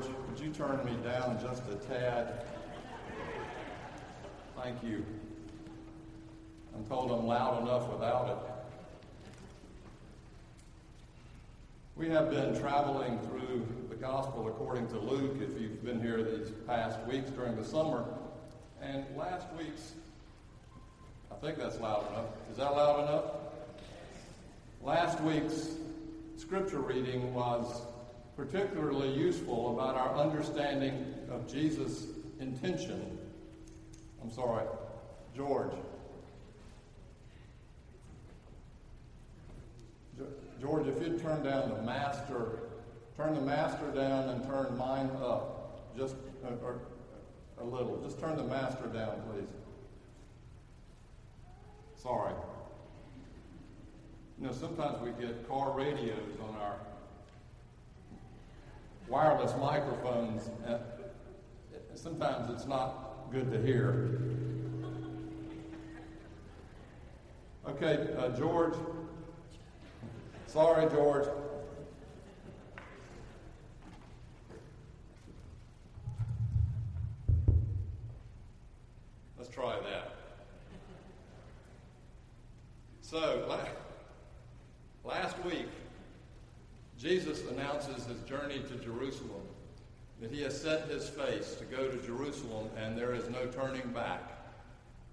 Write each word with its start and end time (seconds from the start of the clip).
George, 0.00 0.14
would 0.28 0.40
you 0.40 0.50
turn 0.52 0.84
me 0.84 0.96
down 1.02 1.38
just 1.40 1.62
a 1.68 1.74
tad? 1.86 2.44
Thank 4.62 4.82
you. 4.82 5.04
I'm 6.74 6.84
told 6.84 7.10
I'm 7.10 7.26
loud 7.26 7.62
enough 7.62 7.88
without 7.90 8.28
it. 8.28 8.36
We 11.96 12.08
have 12.10 12.30
been 12.30 12.58
traveling 12.58 13.18
through 13.20 13.66
the 13.88 13.96
Gospel 13.96 14.48
according 14.48 14.88
to 14.88 14.98
Luke, 14.98 15.36
if 15.40 15.60
you've 15.60 15.84
been 15.84 16.00
here 16.00 16.22
these 16.22 16.52
past 16.66 16.98
weeks 17.06 17.30
during 17.30 17.56
the 17.56 17.64
summer. 17.64 18.04
And 18.80 19.04
last 19.16 19.48
week's, 19.58 19.92
I 21.30 21.34
think 21.36 21.58
that's 21.58 21.78
loud 21.80 22.10
enough. 22.12 22.26
Is 22.50 22.56
that 22.56 22.74
loud 22.74 23.00
enough? 23.00 23.24
Last 24.82 25.20
week's 25.20 25.70
scripture 26.36 26.80
reading 26.80 27.34
was 27.34 27.82
particularly 28.40 29.12
useful 29.12 29.74
about 29.74 29.96
our 29.96 30.16
understanding 30.16 31.14
of 31.30 31.46
Jesus' 31.46 32.06
intention. 32.40 33.18
I'm 34.22 34.30
sorry, 34.30 34.64
George. 35.36 35.72
George, 40.58 40.86
if 40.86 41.02
you'd 41.02 41.20
turn 41.20 41.42
down 41.42 41.68
the 41.68 41.82
master, 41.82 42.60
turn 43.14 43.34
the 43.34 43.42
master 43.42 43.90
down 43.94 44.30
and 44.30 44.42
turn 44.44 44.74
mine 44.78 45.10
up, 45.22 45.94
just 45.94 46.14
or, 46.62 46.80
a 47.58 47.64
little. 47.64 48.00
Just 48.02 48.18
turn 48.18 48.38
the 48.38 48.44
master 48.44 48.86
down, 48.86 49.20
please. 49.30 49.48
Sorry. 51.96 52.32
You 54.40 54.46
know, 54.46 54.52
sometimes 54.52 54.98
we 55.02 55.10
get 55.22 55.46
car 55.46 55.72
radios 55.76 56.38
on 56.42 56.54
our 56.56 56.76
wireless 59.10 59.52
microphones, 59.60 60.48
and 60.66 60.78
sometimes 61.94 62.48
it's 62.50 62.66
not 62.66 63.30
good 63.30 63.52
to 63.52 63.60
hear. 63.60 64.20
Okay, 67.68 68.08
uh, 68.16 68.28
George, 68.30 68.74
Sorry, 70.52 70.90
George. 70.90 71.28
Let's 79.38 79.48
try 79.48 79.78
that. 79.78 80.16
So, 83.00 83.56
last 85.04 85.36
week, 85.44 85.68
Jesus 86.98 87.42
announces 87.48 88.06
his 88.06 88.18
journey 88.28 88.58
to 88.58 88.74
Jerusalem, 88.84 89.46
that 90.20 90.32
he 90.32 90.42
has 90.42 90.60
set 90.60 90.88
his 90.88 91.08
face 91.08 91.54
to 91.54 91.59
go 91.70 91.88
to 91.88 91.96
Jerusalem 92.06 92.68
and 92.76 92.96
there 92.96 93.14
is 93.14 93.28
no 93.28 93.46
turning 93.46 93.88
back. 93.92 94.22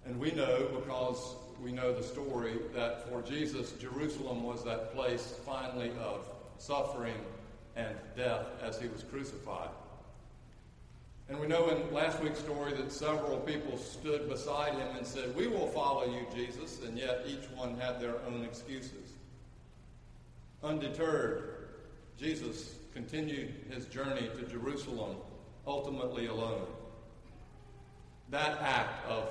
And 0.05 0.19
we 0.19 0.31
know 0.31 0.67
because 0.73 1.35
we 1.61 1.71
know 1.71 1.93
the 1.93 2.03
story 2.03 2.53
that 2.73 3.09
for 3.09 3.21
Jesus, 3.21 3.73
Jerusalem 3.73 4.43
was 4.43 4.63
that 4.63 4.93
place 4.93 5.39
finally 5.45 5.91
of 6.01 6.27
suffering 6.57 7.17
and 7.75 7.95
death 8.15 8.45
as 8.61 8.79
he 8.79 8.87
was 8.87 9.03
crucified. 9.03 9.69
And 11.29 11.39
we 11.39 11.47
know 11.47 11.67
in 11.69 11.93
last 11.93 12.21
week's 12.21 12.39
story 12.39 12.73
that 12.73 12.91
several 12.91 13.37
people 13.39 13.77
stood 13.77 14.29
beside 14.29 14.73
him 14.73 14.95
and 14.95 15.05
said, 15.05 15.35
We 15.35 15.47
will 15.47 15.67
follow 15.67 16.05
you, 16.05 16.25
Jesus, 16.33 16.81
and 16.83 16.97
yet 16.97 17.23
each 17.27 17.49
one 17.53 17.77
had 17.77 17.99
their 17.99 18.15
own 18.25 18.45
excuses. 18.45 19.11
Undeterred, 20.63 21.69
Jesus 22.17 22.75
continued 22.93 23.53
his 23.69 23.85
journey 23.85 24.29
to 24.37 24.43
Jerusalem, 24.43 25.17
ultimately 25.67 26.27
alone. 26.27 26.65
That 28.29 28.59
act 28.61 29.05
of 29.07 29.29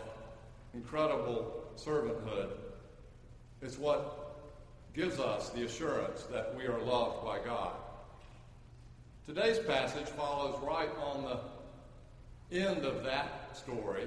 incredible 0.74 1.64
servanthood 1.76 2.50
is 3.62 3.78
what 3.78 4.92
gives 4.94 5.18
us 5.18 5.48
the 5.50 5.64
assurance 5.64 6.24
that 6.24 6.54
we 6.56 6.66
are 6.66 6.80
loved 6.80 7.24
by 7.24 7.38
God. 7.38 7.72
Today's 9.26 9.58
passage 9.58 10.06
follows 10.08 10.54
right 10.62 10.90
on 11.02 11.24
the 12.50 12.58
end 12.58 12.84
of 12.84 13.02
that 13.02 13.56
story 13.56 14.06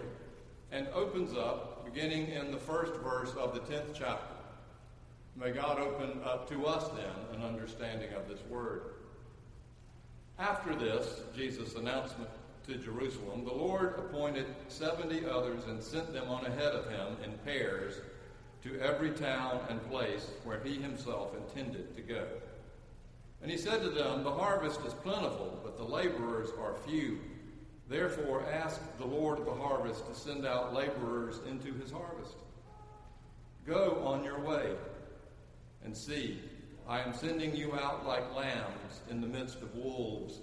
and 0.72 0.88
opens 0.90 1.36
up 1.36 1.84
beginning 1.86 2.30
in 2.30 2.52
the 2.52 2.58
first 2.58 2.94
verse 3.02 3.34
of 3.38 3.54
the 3.54 3.60
10th 3.62 3.94
chapter. 3.94 4.36
May 5.36 5.52
God 5.52 5.80
open 5.80 6.22
up 6.24 6.50
to 6.50 6.66
us 6.66 6.88
then 6.90 7.40
an 7.40 7.46
understanding 7.46 8.14
of 8.14 8.28
this 8.28 8.40
word. 8.50 8.82
After 10.40 10.74
this, 10.74 11.20
Jesus' 11.36 11.76
announcement 11.76 12.30
to 12.66 12.76
Jerusalem, 12.76 13.44
the 13.44 13.54
Lord 13.54 13.96
appointed 13.98 14.46
70 14.70 15.26
others 15.26 15.66
and 15.66 15.84
sent 15.84 16.14
them 16.14 16.30
on 16.30 16.46
ahead 16.46 16.74
of 16.74 16.90
him 16.90 17.18
in 17.26 17.38
pairs 17.40 17.96
to 18.64 18.80
every 18.80 19.12
town 19.12 19.60
and 19.70 19.86
place 19.90 20.28
where 20.46 20.62
he 20.64 20.76
himself 20.76 21.36
intended 21.36 21.94
to 21.96 22.02
go. 22.02 22.26
And 23.42 23.52
he 23.52 23.58
said 23.58 23.82
to 23.82 23.90
them, 23.90 24.24
The 24.24 24.32
harvest 24.32 24.80
is 24.86 24.94
plentiful, 24.94 25.60
but 25.62 25.78
the 25.78 25.84
laborers 25.84 26.50
are 26.58 26.76
few. 26.88 27.20
Therefore, 27.90 28.46
ask 28.50 28.80
the 28.98 29.06
Lord 29.06 29.40
of 29.40 29.46
the 29.46 29.54
harvest 29.54 30.08
to 30.08 30.16
send 30.16 30.46
out 30.46 30.74
laborers 30.74 31.42
into 31.50 31.74
his 31.74 31.92
harvest. 31.92 32.36
Go 33.66 34.02
on 34.06 34.24
your 34.24 34.40
way 34.40 34.72
and 35.84 35.96
see, 35.96 36.40
I 36.90 37.02
am 37.02 37.14
sending 37.14 37.56
you 37.56 37.76
out 37.76 38.08
like 38.08 38.36
lambs 38.36 39.02
in 39.12 39.22
the 39.22 39.28
midst 39.28 39.62
of 39.62 39.76
wolves. 39.76 40.40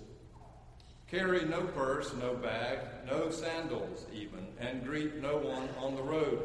Carry 1.10 1.44
no 1.44 1.62
purse, 1.62 2.14
no 2.20 2.34
bag, 2.34 2.78
no 3.04 3.30
sandals 3.30 4.06
even, 4.14 4.46
and 4.60 4.84
greet 4.84 5.20
no 5.20 5.38
one 5.38 5.68
on 5.76 5.96
the 5.96 6.02
road. 6.02 6.40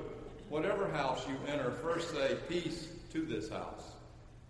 Whatever 0.50 0.90
house 0.90 1.28
you 1.28 1.38
enter, 1.48 1.70
first 1.84 2.16
say, 2.16 2.36
Peace 2.50 2.88
to 3.14 3.22
this 3.28 3.48
house. 3.48 3.92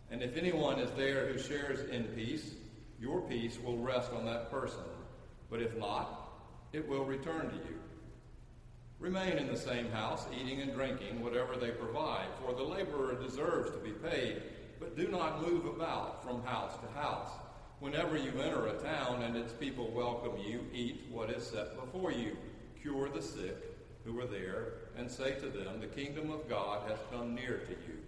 And 0.09 0.23
if 0.23 0.38
anyone 0.38 0.79
is 0.79 0.91
there 0.91 1.28
who 1.28 1.38
shares 1.38 1.81
in 1.90 2.06
peace, 2.06 2.53
your 2.97 3.19
peace 3.19 3.57
will 3.61 3.78
rest 3.78 4.13
on 4.13 4.25
that 4.28 4.50
person. 4.50 4.79
But 5.50 5.61
if 5.61 5.78
not, 5.78 6.29
it 6.72 6.88
will 6.88 7.03
return 7.03 7.50
to 7.50 7.56
you. 7.56 7.78
Remain 9.00 9.38
in 9.38 9.47
the 9.47 9.57
same 9.57 9.91
house, 9.91 10.28
eating 10.34 10.61
and 10.61 10.73
drinking 10.73 11.22
whatever 11.22 11.57
they 11.57 11.72
provide, 11.72 12.28
for 12.41 12.53
the 12.53 12.63
laborer 12.63 13.16
deserves 13.16 13.72
to 13.72 13.78
be 13.79 13.91
paid. 13.91 14.44
But 14.81 14.97
do 14.97 15.08
not 15.08 15.47
move 15.47 15.66
about 15.68 16.24
from 16.24 16.44
house 16.44 16.74
to 16.81 17.00
house. 17.00 17.30
Whenever 17.80 18.18
you 18.18 18.31
enter 18.42 18.66
a 18.66 18.81
town 18.81 19.22
and 19.22 19.38
its 19.38 19.53
people 19.53 19.92
welcome 19.92 20.38
you, 20.44 20.66
eat 20.74 21.06
what 21.12 21.30
is 21.30 21.46
set 21.46 21.80
before 21.80 22.12
you. 22.12 22.36
Cure 22.81 23.08
the 23.08 23.22
sick 23.22 23.58
who 24.03 24.20
are 24.20 24.25
there, 24.25 24.74
and 24.97 25.09
say 25.09 25.36
to 25.36 25.50
them, 25.50 25.80
The 25.80 25.86
kingdom 25.86 26.31
of 26.31 26.50
God 26.50 26.90
has 26.90 26.97
come 27.12 27.36
near 27.36 27.62
to 27.68 27.72
you. 27.72 28.00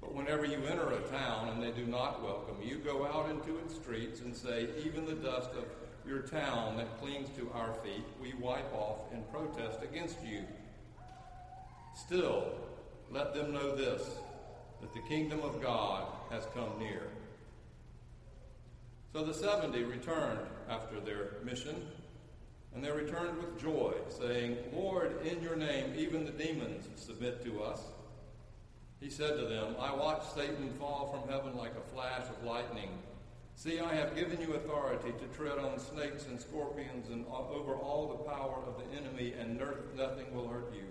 But 0.00 0.14
whenever 0.14 0.44
you 0.44 0.58
enter 0.64 0.92
a 0.92 1.00
town 1.08 1.48
and 1.48 1.60
they 1.60 1.72
do 1.72 1.86
not 1.86 2.22
welcome 2.22 2.62
you, 2.62 2.76
go 2.76 3.04
out 3.06 3.28
into 3.28 3.58
its 3.58 3.74
streets 3.74 4.20
and 4.20 4.34
say, 4.34 4.68
Even 4.84 5.06
the 5.06 5.16
dust 5.16 5.50
of 5.58 5.64
your 6.06 6.20
town 6.20 6.76
that 6.76 7.00
clings 7.00 7.28
to 7.36 7.50
our 7.52 7.74
feet, 7.84 8.04
we 8.22 8.32
wipe 8.34 8.72
off 8.72 9.12
in 9.12 9.24
protest 9.24 9.80
against 9.82 10.22
you. 10.24 10.44
Still, 11.96 12.52
let 13.10 13.34
them 13.34 13.52
know 13.52 13.74
this 13.74 14.08
that 14.80 14.92
the 14.92 15.00
kingdom 15.00 15.40
of 15.40 15.60
God 15.60 16.04
has 16.30 16.46
come 16.54 16.78
near. 16.78 17.02
So 19.12 19.24
the 19.24 19.34
70 19.34 19.82
returned 19.84 20.40
after 20.68 21.00
their 21.00 21.32
mission, 21.44 21.88
and 22.74 22.84
they 22.84 22.92
returned 22.92 23.36
with 23.38 23.60
joy, 23.60 23.94
saying, 24.08 24.56
Lord, 24.72 25.26
in 25.26 25.42
your 25.42 25.56
name 25.56 25.92
even 25.96 26.24
the 26.24 26.30
demons 26.30 26.88
submit 26.94 27.44
to 27.44 27.62
us. 27.62 27.82
He 29.00 29.10
said 29.10 29.36
to 29.38 29.46
them, 29.46 29.74
I 29.80 29.94
watched 29.94 30.34
Satan 30.34 30.72
fall 30.78 31.08
from 31.08 31.32
heaven 31.32 31.56
like 31.56 31.72
a 31.74 31.92
flash 31.92 32.26
of 32.28 32.44
lightning. 32.44 32.90
See, 33.56 33.80
I 33.80 33.94
have 33.94 34.14
given 34.14 34.40
you 34.40 34.54
authority 34.54 35.12
to 35.12 35.36
tread 35.36 35.58
on 35.58 35.78
snakes 35.78 36.26
and 36.26 36.40
scorpions 36.40 37.10
and 37.10 37.26
over 37.26 37.74
all 37.74 38.08
the 38.08 38.30
power 38.30 38.62
of 38.66 38.76
the 38.78 38.96
enemy, 38.96 39.34
and 39.38 39.60
nothing 39.96 40.32
will 40.34 40.48
hurt 40.48 40.72
you. 40.74 40.84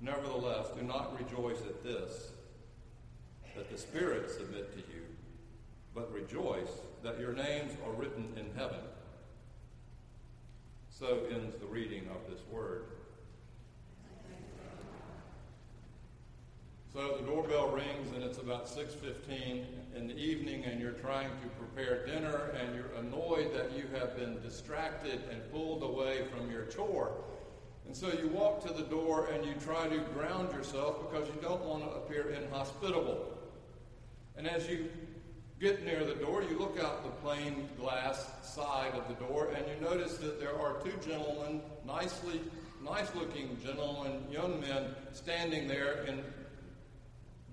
Nevertheless, 0.00 0.68
do 0.78 0.82
not 0.82 1.18
rejoice 1.18 1.60
at 1.62 1.82
this, 1.82 2.30
that 3.56 3.70
the 3.70 3.78
spirits 3.78 4.34
submit 4.34 4.72
to 4.72 4.78
you 4.78 5.02
but 5.96 6.12
rejoice 6.12 6.82
that 7.02 7.18
your 7.18 7.32
names 7.32 7.72
are 7.86 7.92
written 7.92 8.28
in 8.36 8.46
heaven. 8.54 8.80
So 10.90 11.22
ends 11.32 11.56
the 11.58 11.66
reading 11.66 12.06
of 12.10 12.30
this 12.30 12.40
word. 12.50 12.84
So 16.92 17.16
the 17.18 17.26
doorbell 17.26 17.68
rings 17.68 18.12
and 18.14 18.22
it's 18.22 18.38
about 18.38 18.68
6:15 18.68 19.66
in 19.94 20.06
the 20.06 20.16
evening 20.16 20.64
and 20.64 20.80
you're 20.80 20.92
trying 20.92 21.30
to 21.30 21.48
prepare 21.58 22.06
dinner 22.06 22.54
and 22.58 22.74
you're 22.74 22.92
annoyed 22.98 23.54
that 23.54 23.72
you 23.72 23.86
have 23.98 24.16
been 24.16 24.40
distracted 24.42 25.22
and 25.30 25.50
pulled 25.50 25.82
away 25.82 26.26
from 26.28 26.50
your 26.50 26.66
chore. 26.66 27.12
And 27.86 27.96
so 27.96 28.08
you 28.08 28.28
walk 28.28 28.66
to 28.66 28.72
the 28.72 28.82
door 28.82 29.28
and 29.32 29.44
you 29.44 29.54
try 29.54 29.88
to 29.88 29.98
ground 30.14 30.52
yourself 30.52 31.10
because 31.10 31.28
you 31.28 31.40
don't 31.40 31.64
want 31.64 31.84
to 31.84 31.90
appear 31.90 32.30
inhospitable. 32.30 33.35
And 34.36 34.46
as 34.46 34.68
you 34.68 34.90
get 35.60 35.84
near 35.84 36.04
the 36.04 36.14
door, 36.14 36.42
you 36.42 36.58
look 36.58 36.78
out 36.78 37.02
the 37.02 37.10
plain 37.26 37.68
glass 37.78 38.26
side 38.42 38.92
of 38.92 39.08
the 39.08 39.14
door, 39.26 39.48
and 39.56 39.64
you 39.66 39.88
notice 39.88 40.18
that 40.18 40.38
there 40.38 40.58
are 40.58 40.74
two 40.84 40.92
gentlemen, 41.08 41.62
nicely, 41.86 42.40
nice 42.84 43.14
looking 43.14 43.58
gentlemen, 43.64 44.22
young 44.30 44.60
men, 44.60 44.94
standing 45.12 45.66
there 45.66 46.04
in 46.04 46.22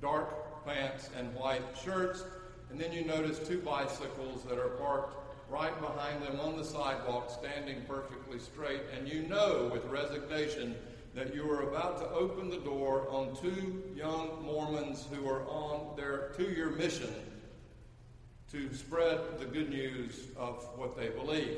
dark 0.01 0.65
pants 0.65 1.09
and 1.17 1.33
white 1.33 1.63
shirts. 1.81 2.23
And 2.69 2.79
then 2.79 2.91
you 2.91 3.05
notice 3.05 3.39
two 3.39 3.59
bicycles 3.59 4.43
that 4.43 4.57
are 4.57 4.69
parked 4.69 5.15
right 5.49 5.79
behind 5.79 6.23
them 6.23 6.39
on 6.39 6.57
the 6.57 6.63
sidewalk, 6.65 7.29
standing 7.29 7.83
perfectly 7.87 8.39
straight. 8.39 8.81
And 8.97 9.07
you 9.07 9.23
know 9.23 9.69
with 9.71 9.85
resignation 9.85 10.75
that 11.13 11.35
you 11.35 11.49
are 11.51 11.61
about 11.69 11.99
to 11.99 12.09
open 12.09 12.49
the 12.49 12.57
door 12.57 13.07
on 13.09 13.35
two 13.35 13.83
young 13.95 14.43
Mormons 14.43 15.07
who 15.11 15.27
are 15.27 15.45
on 15.47 15.95
their 15.95 16.31
two 16.35 16.51
year 16.51 16.69
mission 16.71 17.13
to 18.51 18.73
spread 18.73 19.19
the 19.39 19.45
good 19.45 19.69
news 19.69 20.27
of 20.37 20.63
what 20.75 20.97
they 20.97 21.09
believe. 21.09 21.57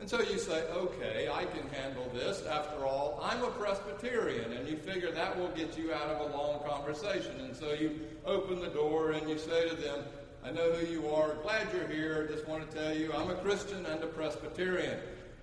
And 0.00 0.10
so 0.10 0.20
you 0.20 0.38
say, 0.38 0.64
okay, 0.70 1.28
I 1.32 1.44
can 1.44 1.68
handle 1.68 2.10
this. 2.12 2.44
After 2.46 2.84
all, 2.84 3.20
I'm 3.22 3.44
a 3.44 3.50
Presbyterian, 3.50 4.52
and 4.52 4.66
you 4.66 4.76
figure 4.76 5.12
that 5.12 5.38
will 5.38 5.50
get 5.50 5.78
you 5.78 5.92
out 5.92 6.08
of 6.08 6.32
a 6.32 6.36
long 6.36 6.60
conversation. 6.64 7.38
And 7.38 7.54
so 7.54 7.72
you 7.72 8.00
open 8.26 8.60
the 8.60 8.68
door 8.68 9.12
and 9.12 9.28
you 9.28 9.38
say 9.38 9.68
to 9.68 9.76
them, 9.76 10.02
I 10.44 10.50
know 10.50 10.72
who 10.72 10.92
you 10.92 11.08
are, 11.08 11.34
glad 11.42 11.68
you're 11.72 11.86
here, 11.86 12.26
just 12.26 12.48
want 12.48 12.68
to 12.68 12.76
tell 12.76 12.92
you 12.92 13.12
I'm 13.12 13.30
a 13.30 13.36
Christian 13.36 13.86
and 13.86 14.02
a 14.02 14.08
Presbyterian. 14.08 14.98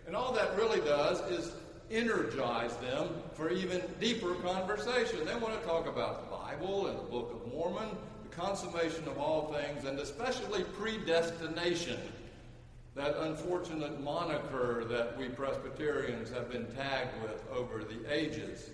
And 0.06 0.13
all 0.13 0.33
that 0.33 0.57
really 0.57 0.81
does 0.81 1.21
is 1.31 1.54
energize 1.92 2.76
them 2.78 3.10
for 3.34 3.50
even 3.50 3.82
deeper 4.00 4.36
conversation. 4.36 5.26
They 5.26 5.36
want 5.36 5.60
to 5.60 5.68
talk 5.68 5.88
about 5.88 6.30
the 6.30 6.36
Bible 6.36 6.88
and 6.88 6.98
the 6.98 7.04
Book 7.04 7.32
of 7.34 7.54
Mormon, 7.54 7.90
the 8.30 8.36
consummation 8.36 9.08
of 9.08 9.18
all 9.18 9.54
things, 9.54 9.86
and 9.86 10.00
especially 10.00 10.64
predestination, 10.64 12.00
that 12.96 13.16
unfortunate 13.18 14.02
moniker 14.02 14.84
that 14.86 15.18
we 15.18 15.30
Presbyterians 15.30 16.30
have 16.32 16.52
been 16.52 16.66
tagged 16.76 17.22
with 17.24 17.44
over 17.54 17.84
the 17.84 18.14
ages. 18.14 18.70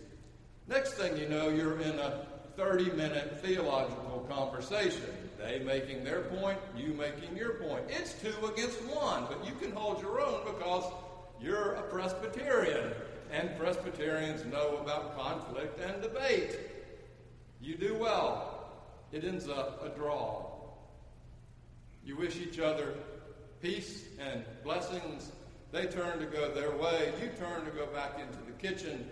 Next 0.67 0.93
thing 0.93 1.15
you 1.17 1.29
know, 1.29 1.49
you're 1.49 1.79
in 1.79 1.99
a 1.99 2.25
30 2.57 2.91
minute 2.91 3.39
theological 3.41 4.25
conversation. 4.29 5.05
They 5.37 5.59
making 5.59 6.03
their 6.03 6.21
point, 6.21 6.57
you 6.75 6.93
making 6.93 7.37
your 7.37 7.55
point. 7.55 7.83
It's 7.89 8.13
two 8.13 8.33
against 8.45 8.81
one, 8.85 9.25
but 9.27 9.45
you 9.45 9.53
can 9.55 9.71
hold 9.71 10.01
your 10.01 10.21
own 10.21 10.41
because 10.45 10.91
you're 11.45 11.73
a 11.73 11.83
Presbyterian, 11.83 12.91
and 13.31 13.55
Presbyterians 13.59 14.43
know 14.45 14.77
about 14.77 15.15
conflict 15.15 15.79
and 15.79 16.01
debate. 16.01 16.57
You 17.61 17.77
do 17.77 17.95
well. 17.95 18.67
It 19.11 19.23
ends 19.23 19.47
up 19.47 19.85
a 19.85 19.89
draw. 19.95 20.47
You 22.03 22.17
wish 22.17 22.37
each 22.37 22.59
other 22.59 22.95
peace 23.61 24.05
and 24.19 24.43
blessings. 24.63 25.31
They 25.71 25.85
turn 25.85 26.19
to 26.19 26.25
go 26.25 26.51
their 26.51 26.71
way. 26.71 27.13
You 27.21 27.29
turn 27.37 27.63
to 27.65 27.71
go 27.71 27.85
back 27.87 28.19
into 28.19 28.39
the 28.45 28.51
kitchen. 28.53 29.07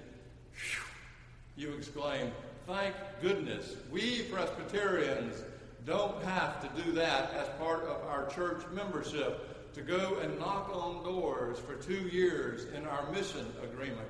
You 1.55 1.73
exclaim, 1.73 2.31
Thank 2.65 2.95
goodness, 3.21 3.75
we 3.91 4.23
Presbyterians 4.23 5.43
don't 5.85 6.23
have 6.23 6.61
to 6.61 6.83
do 6.83 6.93
that 6.93 7.33
as 7.33 7.47
part 7.59 7.83
of 7.83 8.07
our 8.07 8.25
church 8.27 8.63
membership 8.73 9.52
to 9.73 9.81
go 9.81 10.17
and 10.21 10.37
knock 10.39 10.69
on 10.73 11.03
doors 11.03 11.57
for 11.59 11.75
two 11.75 12.07
years 12.09 12.65
in 12.75 12.85
our 12.85 13.11
mission 13.11 13.45
agreement. 13.63 14.07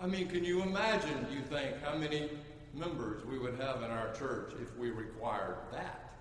I 0.00 0.06
mean, 0.06 0.28
can 0.28 0.44
you 0.44 0.62
imagine, 0.62 1.26
you 1.32 1.40
think, 1.42 1.80
how 1.82 1.96
many 1.96 2.28
members 2.74 3.24
we 3.24 3.38
would 3.38 3.58
have 3.60 3.82
in 3.82 3.90
our 3.90 4.12
church 4.12 4.52
if 4.60 4.76
we 4.76 4.90
required 4.90 5.56
that? 5.72 6.12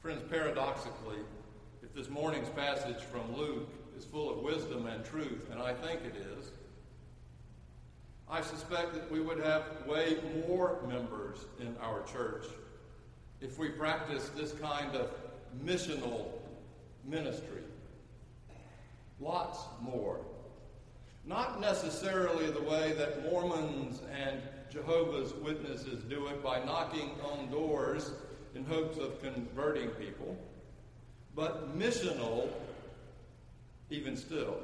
Friends, 0.00 0.22
paradoxically, 0.30 1.18
if 1.82 1.94
this 1.94 2.10
morning's 2.10 2.50
passage 2.50 3.02
from 3.10 3.34
Luke 3.34 3.70
is 3.96 4.04
full 4.04 4.30
of 4.30 4.38
wisdom 4.40 4.86
and 4.86 5.02
truth, 5.02 5.48
and 5.50 5.62
I 5.62 5.72
think 5.72 6.00
it 6.04 6.14
is, 6.38 6.52
I 8.28 8.42
suspect 8.42 8.92
that 8.94 9.10
we 9.10 9.20
would 9.20 9.42
have 9.42 9.62
way 9.86 10.18
more 10.46 10.78
members 10.86 11.46
in 11.58 11.74
our 11.80 12.02
church 12.02 12.44
if 13.44 13.58
we 13.58 13.68
practice 13.68 14.30
this 14.34 14.52
kind 14.52 14.96
of 14.96 15.10
missional 15.64 16.28
ministry. 17.04 17.60
Lots 19.20 19.58
more. 19.82 20.18
Not 21.26 21.60
necessarily 21.60 22.50
the 22.50 22.62
way 22.62 22.92
that 22.94 23.30
Mormons 23.30 24.00
and 24.12 24.40
Jehovah's 24.70 25.34
Witnesses 25.34 26.02
do 26.04 26.26
it 26.28 26.42
by 26.42 26.64
knocking 26.64 27.10
on 27.22 27.50
doors 27.50 28.12
in 28.54 28.64
hopes 28.64 28.96
of 28.98 29.22
converting 29.22 29.90
people, 29.90 30.36
but 31.34 31.78
missional 31.78 32.48
even 33.90 34.16
still. 34.16 34.56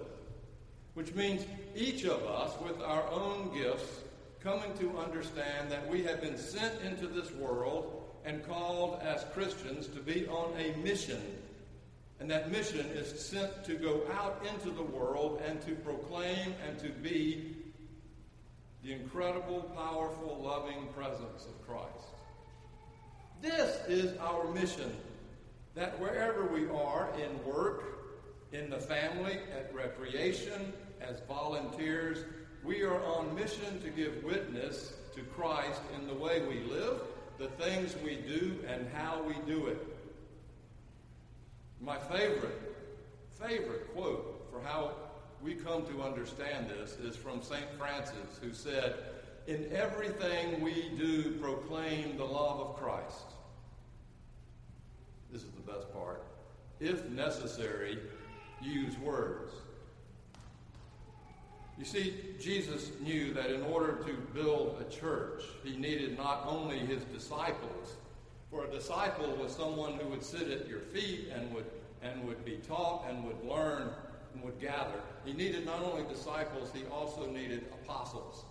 Which 0.95 1.15
means 1.15 1.45
each 1.77 2.05
of 2.05 2.25
us, 2.25 2.53
with 2.61 2.81
our 2.81 3.09
own 3.11 3.53
gifts, 3.55 4.01
coming 4.41 4.73
to 4.79 4.99
understand 4.99 5.71
that 5.71 5.89
we 5.89 6.03
have 6.05 6.21
been 6.21 6.39
sent 6.39 6.81
into 6.83 7.07
this 7.07 7.31
world 7.33 8.00
and 8.25 8.47
called 8.47 9.01
as 9.03 9.25
Christians 9.33 9.87
to 9.89 10.01
be 10.01 10.27
on 10.29 10.53
a 10.59 10.77
mission. 10.79 11.23
And 12.19 12.31
that 12.31 12.51
mission 12.51 12.87
is 12.87 13.19
sent 13.19 13.65
to 13.65 13.75
go 13.75 14.03
out 14.13 14.45
into 14.53 14.71
the 14.71 14.83
world 14.83 15.41
and 15.47 15.61
to 15.63 15.75
proclaim 15.77 16.55
and 16.67 16.79
to 16.81 16.91
be 16.91 17.57
the 18.85 18.93
incredible, 18.93 19.63
powerful, 19.75 20.41
loving 20.43 20.89
presence 20.95 21.47
of 21.47 21.67
Christ. 21.67 22.11
This 23.41 23.81
is 23.89 24.19
our 24.19 24.45
mission. 24.53 24.95
That 25.75 25.99
wherever 25.99 26.47
we 26.47 26.69
are 26.69 27.09
in 27.19 27.43
work, 27.51 27.85
in 28.53 28.69
the 28.69 28.79
family, 28.79 29.39
at 29.57 29.73
recreation, 29.75 30.73
as 31.01 31.21
volunteers, 31.27 32.19
we 32.65 32.83
are 32.83 33.03
on 33.05 33.35
mission 33.35 33.81
to 33.81 33.89
give 33.89 34.23
witness 34.25 34.93
to 35.15 35.23
Christ 35.23 35.81
in 35.97 36.07
the 36.07 36.15
way 36.15 36.43
we 36.43 36.61
live 36.71 37.01
the 37.41 37.49
things 37.49 37.97
we 38.05 38.17
do 38.17 38.59
and 38.69 38.87
how 38.93 39.23
we 39.23 39.35
do 39.51 39.67
it. 39.67 39.79
My 41.81 41.97
favorite, 41.97 42.77
favorite 43.41 43.95
quote 43.95 44.47
for 44.53 44.61
how 44.61 44.93
we 45.43 45.55
come 45.55 45.87
to 45.87 46.03
understand 46.03 46.69
this 46.69 46.99
is 46.99 47.17
from 47.17 47.43
St. 47.43 47.65
Francis, 47.79 48.39
who 48.43 48.53
said, 48.53 48.95
In 49.47 49.71
everything 49.73 50.61
we 50.61 50.91
do 50.99 51.39
proclaim 51.41 52.19
the 52.19 52.27
love 52.27 52.61
of 52.61 52.77
Christ. 52.77 53.33
This 55.33 55.43
is 55.43 55.51
the 55.53 55.73
best 55.73 55.91
part. 55.95 56.23
If 56.79 57.09
necessary, 57.09 57.99
use 58.61 58.99
words. 58.99 59.51
You 61.81 61.87
see, 61.87 62.15
Jesus 62.39 62.91
knew 63.01 63.33
that 63.33 63.51
in 63.51 63.63
order 63.63 64.05
to 64.05 64.13
build 64.35 64.85
a 64.87 64.95
church, 64.95 65.45
he 65.65 65.79
needed 65.79 66.19
not 66.19 66.45
only 66.47 66.79
his 66.79 67.03
disciples, 67.05 67.97
for 68.51 68.67
a 68.67 68.71
disciple 68.71 69.35
was 69.37 69.57
someone 69.57 69.95
who 69.95 70.09
would 70.09 70.23
sit 70.23 70.51
at 70.51 70.69
your 70.69 70.81
feet 70.81 71.31
and 71.35 71.51
would, 71.55 71.65
and 72.03 72.23
would 72.29 72.45
be 72.45 72.59
taught 72.69 73.07
and 73.09 73.25
would 73.25 73.43
learn 73.43 73.89
and 74.35 74.45
would 74.45 74.61
gather. 74.61 75.01
He 75.25 75.33
needed 75.33 75.65
not 75.65 75.81
only 75.83 76.05
disciples, 76.07 76.71
he 76.75 76.85
also 76.93 77.31
needed 77.31 77.65
apostles. 77.83 78.45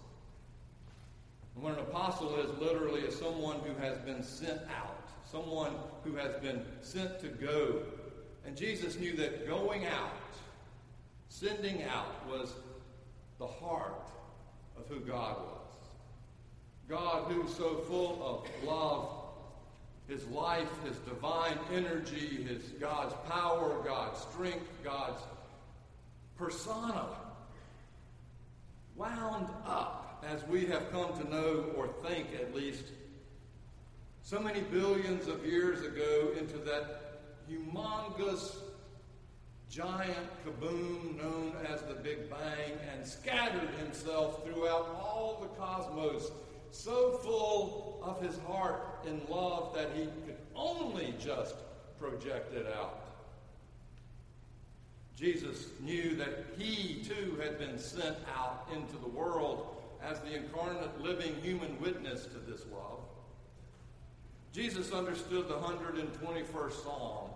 And 1.54 1.64
what 1.64 1.74
an 1.74 1.82
apostle 1.82 2.36
is 2.40 2.50
literally 2.60 3.02
is 3.02 3.16
someone 3.16 3.60
who 3.60 3.76
has 3.80 4.00
been 4.00 4.24
sent 4.24 4.62
out, 4.76 5.08
someone 5.32 5.74
who 6.04 6.16
has 6.16 6.36
been 6.42 6.66
sent 6.82 7.20
to 7.20 7.28
go. 7.28 7.84
And 8.44 8.58
Jesus 8.58 8.98
knew 8.98 9.16
that 9.18 9.48
going 9.48 9.86
out, 9.86 10.14
sending 11.28 11.84
out, 11.84 12.28
was 12.28 12.56
the 13.40 13.48
heart 13.48 14.12
of 14.78 14.86
who 14.90 15.00
God 15.00 15.38
was. 15.38 15.60
God, 16.90 17.32
who's 17.32 17.56
so 17.56 17.76
full 17.88 18.22
of 18.22 18.68
love, 18.68 19.10
his 20.08 20.26
life, 20.28 20.68
his 20.86 20.98
divine 21.00 21.58
energy, 21.74 22.44
his 22.44 22.64
God's 22.80 23.14
power, 23.30 23.82
God's 23.86 24.20
strength, 24.22 24.68
God's 24.84 25.22
persona, 26.38 27.06
wound 28.96 29.48
up, 29.66 30.26
as 30.28 30.46
we 30.48 30.66
have 30.66 30.92
come 30.92 31.14
to 31.20 31.30
know 31.30 31.66
or 31.78 31.88
think 32.06 32.28
at 32.36 32.54
least, 32.54 32.86
so 34.22 34.40
many 34.40 34.62
billions 34.62 35.28
of 35.28 35.46
years 35.46 35.82
ago 35.82 36.34
into 36.38 36.58
that 36.58 37.22
humongous 37.50 38.56
giant 39.70 40.28
kaboom 40.44 41.18
known 41.18 41.54
as 41.72 41.82
the 41.84 41.94
Big 41.94 42.30
Bang 42.30 42.74
and 42.92 43.06
scattered 43.06 43.70
himself 43.80 44.44
throughout 44.44 45.00
all 45.00 45.38
the 45.42 45.48
cosmos, 45.62 46.32
so 46.72 47.20
full 47.24 48.00
of 48.04 48.22
his 48.22 48.38
heart 48.48 49.06
in 49.06 49.22
love 49.30 49.74
that 49.76 49.92
he 49.96 50.06
could 50.26 50.38
only 50.56 51.14
just 51.20 51.56
project 52.00 52.54
it 52.54 52.66
out. 52.76 53.02
Jesus 55.16 55.68
knew 55.82 56.16
that 56.16 56.46
he 56.58 57.04
too 57.04 57.38
had 57.42 57.60
been 57.60 57.78
sent 57.78 58.16
out 58.36 58.68
into 58.74 58.98
the 58.98 59.10
world 59.10 59.76
as 60.02 60.20
the 60.22 60.34
incarnate 60.34 61.02
living 61.02 61.36
human 61.44 61.80
witness 61.80 62.26
to 62.26 62.38
this 62.50 62.66
love. 62.72 63.00
Jesus 64.54 64.92
understood 64.94 65.48
the 65.48 65.56
121st 65.56 66.84
Psalm. 66.84 67.30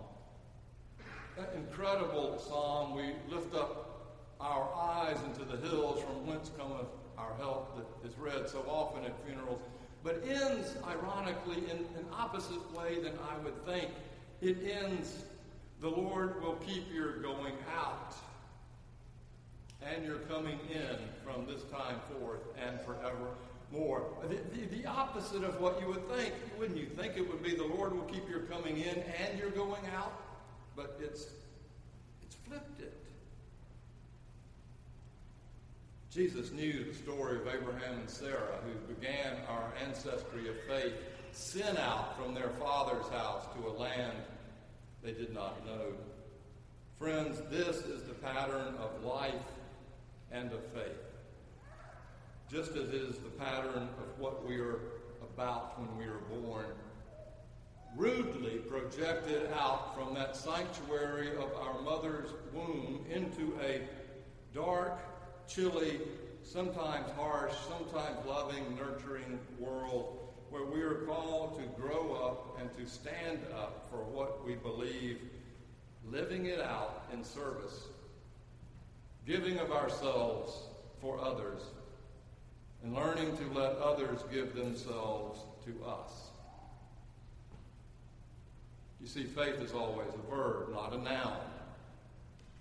That 1.38 1.54
incredible 1.56 2.38
psalm, 2.38 2.96
we 2.96 3.14
lift 3.34 3.56
up 3.56 4.12
our 4.40 4.70
eyes 4.76 5.18
into 5.26 5.44
the 5.46 5.58
hills 5.68 6.02
from 6.02 6.28
whence 6.28 6.52
cometh 6.58 6.86
our 7.18 7.34
help, 7.38 7.76
that 7.76 8.08
is 8.08 8.18
read 8.18 8.48
so 8.48 8.64
often 8.68 9.04
at 9.04 9.14
funerals, 9.26 9.60
but 10.04 10.22
ends, 10.28 10.76
ironically, 10.86 11.58
in 11.72 11.78
an 11.78 12.06
opposite 12.12 12.62
way 12.78 13.00
than 13.02 13.14
I 13.30 13.38
would 13.44 13.66
think. 13.66 13.90
It 14.42 14.58
ends, 14.70 15.24
the 15.80 15.90
Lord 15.90 16.44
will 16.44 16.56
keep 16.56 16.94
your 16.94 17.18
going 17.18 17.54
out 17.76 18.14
and 19.82 20.06
your 20.06 20.18
coming 20.20 20.60
in 20.72 20.98
from 21.24 21.46
this 21.46 21.64
time 21.64 22.00
forth 22.20 22.42
and 22.62 22.80
forevermore. 22.82 24.08
The, 24.24 24.38
the, 24.56 24.78
the, 24.78 24.86
opposite 24.86 25.44
of 25.44 25.60
what 25.60 25.82
you 25.82 25.88
would 25.88 26.08
think. 26.10 26.34
Wouldn't 26.60 26.78
you 26.78 26.86
think 26.86 27.18
it 27.18 27.28
would 27.28 27.44
be 27.44 27.56
the 27.56 27.64
Lord 27.64 27.94
will 27.94 28.04
keep 28.04 28.30
your 28.30 28.42
coming 28.42 28.78
in 28.78 29.04
and 29.22 29.40
your 29.40 29.50
going 29.50 29.82
out? 29.96 30.14
But 30.76 31.00
it's, 31.02 31.28
it's 32.24 32.36
flipped 32.48 32.82
it. 32.82 32.94
Jesus 36.14 36.52
knew 36.52 36.84
the 36.84 36.94
story 36.94 37.38
of 37.38 37.48
Abraham 37.48 38.00
and 38.00 38.10
Sarah, 38.10 38.60
who 38.64 38.94
began 38.94 39.38
our 39.48 39.74
ancestry 39.84 40.48
of 40.48 40.56
faith, 40.68 40.94
sent 41.32 41.80
out 41.80 42.16
from 42.18 42.36
their 42.36 42.50
father's 42.60 43.08
house 43.08 43.46
to 43.56 43.68
a 43.68 43.74
land 43.74 44.18
they 45.04 45.12
did 45.12 45.34
not 45.34 45.66
know. 45.66 45.94
Friends, 47.00 47.42
this 47.50 47.78
is 47.78 48.04
the 48.04 48.14
pattern 48.14 48.76
of 48.76 49.04
life 49.04 49.34
and 50.32 50.52
of 50.52 50.64
faith. 50.68 51.02
Just 52.50 52.72
as 52.72 52.90
it 52.90 52.94
is 52.94 53.18
the 53.18 53.30
pattern 53.30 53.90
of 53.98 54.20
what 54.20 54.48
we 54.48 54.58
are 54.58 54.80
about 55.34 55.80
when 55.80 55.98
we 55.98 56.06
are 56.06 56.20
born. 56.42 56.68
Rudely 57.96 58.58
projected 58.58 59.50
out 59.54 59.96
from 59.96 60.16
that 60.16 60.36
sanctuary 60.36 61.30
of 61.38 61.54
our 61.56 61.80
mother's 61.82 62.30
womb 62.54 63.06
into 63.10 63.58
a 63.62 63.82
dark, 64.54 65.00
chilly, 65.48 66.00
sometimes 66.44 67.10
harsh, 67.16 67.54
sometimes 67.68 68.18
loving, 68.26 68.76
nurturing 68.76 69.40
world 69.60 70.20
where 70.50 70.66
we 70.66 70.82
are 70.82 71.06
called 71.06 71.60
to 71.60 71.82
grow 71.82 72.14
up 72.14 72.60
and 72.60 72.70
to 72.78 72.92
stand 72.92 73.40
up 73.56 73.88
for 73.90 74.04
what 74.04 74.46
we 74.46 74.56
believe, 74.56 75.20
living 76.06 76.46
it 76.48 76.60
out 76.60 77.06
in 77.12 77.24
service 77.24 77.88
giving 79.26 79.58
of 79.60 79.72
ourselves 79.72 80.52
for 81.00 81.20
others, 81.20 81.62
and 82.84 82.94
learning 82.94 83.38
to 83.38 83.60
let 83.60 83.72
others 83.78 84.20
give 84.32 84.54
themselves 84.54 85.40
to 85.66 85.84
us. 85.86 86.33
You 89.04 89.10
see, 89.10 89.26
faith 89.26 89.60
is 89.60 89.74
always 89.74 90.08
a 90.14 90.34
verb, 90.34 90.72
not 90.72 90.94
a 90.94 90.98
noun. 90.98 91.36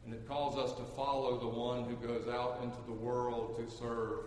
And 0.05 0.13
it 0.13 0.27
calls 0.27 0.59
us 0.59 0.77
to 0.77 0.83
follow 0.97 1.39
the 1.39 1.47
one 1.47 1.85
who 1.85 1.95
goes 1.95 2.27
out 2.27 2.59
into 2.65 2.79
the 2.85 2.93
world 2.93 3.57
to 3.59 3.73
serve 3.73 4.25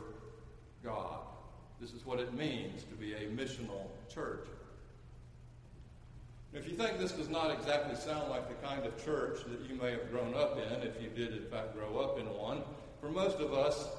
God. 0.81 1.19
This 1.81 1.91
is 1.91 2.05
what 2.05 2.21
it 2.21 2.33
means 2.33 2.83
to 2.83 2.95
be 2.95 3.15
a 3.15 3.27
missional 3.27 3.87
church. 4.07 4.47
If 6.53 6.65
you 6.69 6.77
think 6.77 6.99
this 6.99 7.11
does 7.11 7.27
not 7.27 7.51
exactly 7.51 7.97
sound 7.97 8.29
like 8.29 8.47
the 8.47 8.65
kind 8.65 8.85
of 8.85 9.03
church 9.03 9.39
that 9.49 9.69
you 9.69 9.75
may 9.75 9.91
have 9.91 10.09
grown 10.09 10.35
up 10.35 10.57
in, 10.57 10.87
if 10.87 11.01
you 11.01 11.09
did 11.09 11.35
in 11.35 11.43
fact 11.49 11.73
grow 11.73 11.99
up 11.99 12.17
in 12.17 12.27
one, 12.27 12.61
for 13.01 13.09
most 13.09 13.39
of 13.39 13.53
us, 13.53 13.89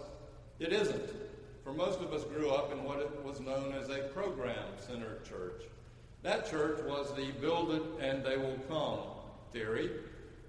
it 0.58 0.72
isn't. 0.72 1.10
For 1.62 1.74
most 1.74 2.00
of 2.00 2.14
us 2.14 2.24
grew 2.24 2.48
up 2.48 2.72
in 2.72 2.82
what 2.82 3.22
was 3.26 3.40
known 3.40 3.74
as 3.74 3.90
a 3.90 4.08
program 4.14 4.64
centered 4.78 5.22
church. 5.26 5.64
That 6.22 6.50
church 6.50 6.80
was 6.84 7.14
the 7.14 7.30
build 7.40 7.70
it 7.72 7.82
and 8.00 8.24
they 8.24 8.36
will 8.36 8.58
come 8.68 8.98
theory. 9.52 9.90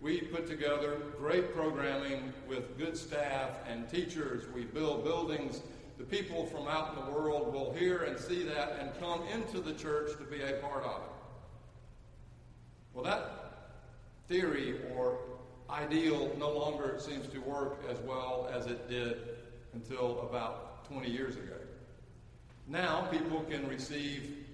We 0.01 0.21
put 0.21 0.47
together 0.47 0.97
great 1.17 1.55
programming 1.55 2.33
with 2.47 2.77
good 2.77 2.97
staff 2.97 3.51
and 3.67 3.89
teachers. 3.89 4.43
We 4.53 4.63
build 4.63 5.03
buildings. 5.03 5.61
The 5.97 6.03
people 6.03 6.45
from 6.45 6.67
out 6.67 6.95
in 6.95 7.05
the 7.05 7.11
world 7.11 7.53
will 7.53 7.73
hear 7.73 8.03
and 8.03 8.19
see 8.19 8.43
that 8.43 8.77
and 8.79 8.91
come 8.99 9.23
into 9.33 9.59
the 9.59 9.73
church 9.73 10.17
to 10.17 10.23
be 10.23 10.41
a 10.41 10.53
part 10.53 10.83
of 10.83 11.01
it. 11.01 11.11
Well, 12.93 13.03
that 13.05 13.31
theory 14.27 14.75
or 14.95 15.19
ideal 15.69 16.31
no 16.37 16.51
longer 16.51 16.95
seems 16.99 17.27
to 17.27 17.39
work 17.39 17.83
as 17.89 17.99
well 17.99 18.49
as 18.53 18.67
it 18.67 18.89
did 18.89 19.17
until 19.73 20.21
about 20.21 20.85
20 20.89 21.09
years 21.09 21.35
ago. 21.35 21.55
Now, 22.67 23.07
people 23.11 23.41
can 23.49 23.67
receive, 23.67 24.46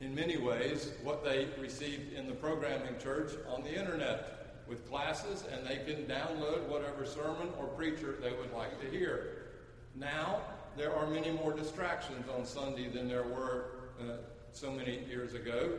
in 0.00 0.14
many 0.14 0.38
ways, 0.38 0.92
what 1.02 1.22
they 1.22 1.48
received 1.60 2.14
in 2.14 2.26
the 2.26 2.34
programming 2.34 2.98
church 2.98 3.32
on 3.48 3.62
the 3.62 3.78
internet 3.78 4.62
with 4.66 4.88
classes, 4.88 5.44
and 5.52 5.66
they 5.66 5.76
can 5.76 6.04
download 6.04 6.66
whatever 6.68 7.04
sermon 7.04 7.48
or 7.58 7.66
preacher 7.66 8.16
they 8.22 8.32
would 8.32 8.52
like 8.52 8.80
to 8.80 8.86
hear. 8.86 9.48
Now, 9.94 10.40
there 10.76 10.94
are 10.94 11.06
many 11.06 11.32
more 11.32 11.52
distractions 11.52 12.24
on 12.34 12.46
Sunday 12.46 12.88
than 12.88 13.08
there 13.08 13.24
were 13.24 13.66
uh, 14.00 14.12
so 14.52 14.70
many 14.70 15.04
years 15.08 15.34
ago. 15.34 15.72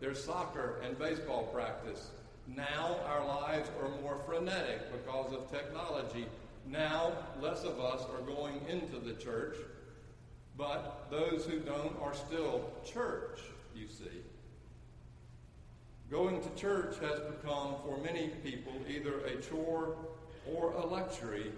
There's 0.00 0.22
soccer 0.22 0.80
and 0.84 0.98
baseball 0.98 1.44
practice. 1.44 2.10
Now 2.48 2.98
our 3.06 3.24
lives 3.24 3.70
are 3.80 3.88
more 4.02 4.18
frenetic 4.26 4.90
because 4.90 5.32
of 5.32 5.50
technology. 5.50 6.26
Now 6.66 7.12
less 7.40 7.62
of 7.62 7.78
us 7.80 8.04
are 8.10 8.20
going 8.22 8.60
into 8.68 8.98
the 8.98 9.14
church, 9.14 9.56
but 10.56 11.06
those 11.10 11.44
who 11.44 11.60
don't 11.60 11.96
are 12.02 12.14
still 12.14 12.68
church, 12.84 13.40
you 13.76 13.88
see. 13.88 14.22
Going 16.10 16.42
to 16.42 16.50
church 16.60 16.96
has 17.00 17.20
become, 17.20 17.76
for 17.84 17.98
many 18.02 18.28
people, 18.44 18.72
either 18.88 19.20
a 19.24 19.36
chore 19.36 19.96
or 20.52 20.72
a 20.72 20.86
luxury, 20.86 21.52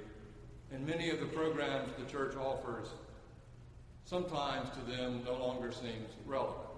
and 0.72 0.86
many 0.86 1.10
of 1.10 1.20
the 1.20 1.26
programs 1.26 1.92
the 1.98 2.04
church 2.10 2.36
offers 2.36 2.88
sometimes 4.04 4.68
to 4.70 4.92
them 4.92 5.22
no 5.24 5.34
longer 5.34 5.72
seems 5.72 6.10
relevant. 6.26 6.68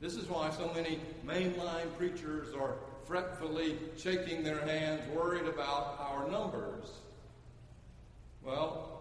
This 0.00 0.14
is 0.14 0.28
why 0.28 0.50
so 0.50 0.72
many 0.72 1.00
mainline 1.26 1.94
preachers 1.96 2.54
are 2.54 2.76
fretfully 3.04 3.76
shaking 3.96 4.44
their 4.44 4.60
hands, 4.64 5.02
worried 5.14 5.46
about 5.46 5.96
our 5.98 6.28
numbers. 6.30 6.92
Well, 8.42 8.97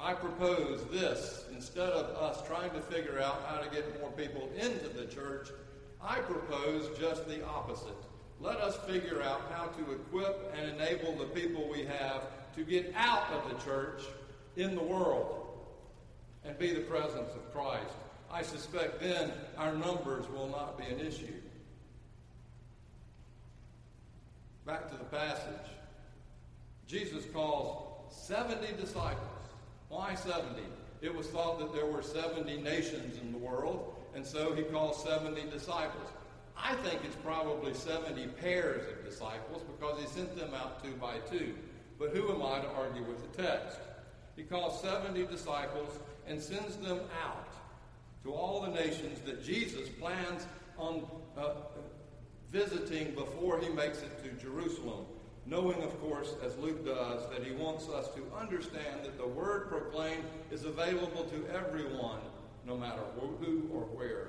I 0.00 0.14
propose 0.14 0.84
this. 0.90 1.44
Instead 1.52 1.90
of 1.90 2.16
us 2.16 2.46
trying 2.46 2.70
to 2.70 2.80
figure 2.80 3.20
out 3.20 3.42
how 3.46 3.60
to 3.60 3.70
get 3.70 4.00
more 4.00 4.10
people 4.12 4.48
into 4.56 4.88
the 4.88 5.06
church, 5.06 5.48
I 6.02 6.18
propose 6.20 6.98
just 6.98 7.28
the 7.28 7.44
opposite. 7.44 7.88
Let 8.40 8.56
us 8.58 8.76
figure 8.86 9.22
out 9.22 9.42
how 9.52 9.66
to 9.66 9.92
equip 9.92 10.54
and 10.56 10.70
enable 10.70 11.16
the 11.16 11.26
people 11.26 11.68
we 11.68 11.84
have 11.84 12.22
to 12.54 12.64
get 12.64 12.92
out 12.96 13.30
of 13.30 13.50
the 13.50 13.64
church 13.64 14.02
in 14.56 14.74
the 14.74 14.82
world 14.82 15.36
and 16.44 16.58
be 16.58 16.72
the 16.72 16.80
presence 16.80 17.28
of 17.34 17.52
Christ 17.52 17.94
I 18.32 18.42
suspect 18.42 19.00
then 19.00 19.32
our 19.58 19.72
numbers 19.72 20.28
will 20.28 20.48
not 20.48 20.78
be 20.78 20.84
an 20.84 21.00
issue. 21.00 21.34
Back 24.64 24.88
to 24.90 24.96
the 24.96 25.04
passage. 25.04 25.70
Jesus 26.86 27.24
calls 27.32 28.14
70 28.26 28.80
disciples. 28.80 29.39
Why 29.90 30.14
70? 30.14 30.62
It 31.02 31.12
was 31.12 31.26
thought 31.26 31.58
that 31.58 31.74
there 31.74 31.84
were 31.84 32.00
70 32.00 32.62
nations 32.62 33.18
in 33.20 33.32
the 33.32 33.38
world, 33.38 33.96
and 34.14 34.24
so 34.24 34.54
he 34.54 34.62
calls 34.62 35.02
70 35.02 35.50
disciples. 35.50 36.08
I 36.56 36.74
think 36.76 37.00
it's 37.04 37.16
probably 37.16 37.74
70 37.74 38.28
pairs 38.40 38.86
of 38.88 39.04
disciples 39.04 39.62
because 39.62 40.00
he 40.00 40.06
sent 40.06 40.36
them 40.36 40.54
out 40.54 40.82
two 40.84 40.92
by 40.92 41.18
two. 41.30 41.54
But 41.98 42.10
who 42.10 42.32
am 42.32 42.40
I 42.40 42.60
to 42.60 42.68
argue 42.68 43.02
with 43.02 43.20
the 43.20 43.42
text? 43.42 43.78
He 44.36 44.44
calls 44.44 44.80
70 44.80 45.26
disciples 45.26 45.98
and 46.26 46.40
sends 46.40 46.76
them 46.76 47.00
out 47.24 47.48
to 48.22 48.32
all 48.32 48.60
the 48.60 48.70
nations 48.70 49.20
that 49.22 49.44
Jesus 49.44 49.88
plans 49.88 50.46
on 50.78 51.04
uh, 51.36 51.54
visiting 52.48 53.14
before 53.14 53.58
he 53.58 53.68
makes 53.70 53.98
it 54.02 54.22
to 54.22 54.30
Jerusalem, 54.40 55.06
knowing, 55.50 55.82
of 55.82 56.00
course, 56.00 56.34
as 56.44 56.56
Luke 56.58 56.86
does, 56.86 57.28
that 57.30 57.44
he 57.44 57.50
wants 57.52 57.88
us 57.88 58.08
to 58.14 58.22
understand 58.38 59.02
that 59.02 59.18
the 59.18 59.26
word 59.26 59.68
proclaimed 59.68 60.22
is 60.52 60.64
available 60.64 61.24
to 61.24 61.44
everyone, 61.52 62.20
no 62.64 62.76
matter 62.76 63.02
who 63.18 63.68
or 63.74 63.80
where. 63.86 64.28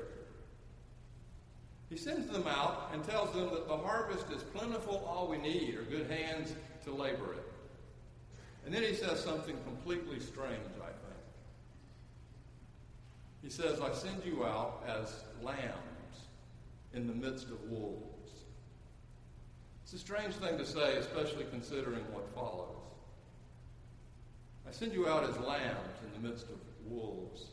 He 1.89 1.97
sends 1.97 2.27
them 2.27 2.47
out 2.47 2.89
and 2.91 3.03
tells 3.03 3.31
them 3.33 3.51
that 3.51 3.67
the 3.67 3.77
harvest 3.77 4.31
is 4.31 4.41
plentiful, 4.41 5.05
all 5.07 5.27
we 5.27 5.37
need 5.37 5.75
are 5.75 5.83
good 5.83 6.09
hands 6.09 6.55
to 6.85 6.91
labor 6.91 7.33
it. 7.33 7.51
And 8.65 8.73
then 8.73 8.81
he 8.81 8.95
says 8.95 9.23
something 9.23 9.55
completely 9.63 10.19
strange, 10.19 10.57
I 10.81 10.85
think. 10.85 11.21
He 13.43 13.49
says, 13.49 13.79
I 13.79 13.93
send 13.93 14.23
you 14.25 14.43
out 14.43 14.83
as 14.87 15.23
lambs 15.43 15.57
in 16.93 17.05
the 17.05 17.13
midst 17.13 17.45
of 17.45 17.61
wolves. 17.69 18.10
It's 19.93 20.01
a 20.01 20.05
strange 20.05 20.35
thing 20.35 20.57
to 20.57 20.65
say, 20.65 20.95
especially 20.95 21.43
considering 21.51 22.05
what 22.13 22.33
follows. 22.33 22.77
I 24.65 24.71
send 24.71 24.93
you 24.93 25.09
out 25.09 25.25
as 25.25 25.37
lambs 25.39 25.99
in 26.05 26.21
the 26.21 26.29
midst 26.29 26.45
of 26.45 26.55
wolves. 26.89 27.47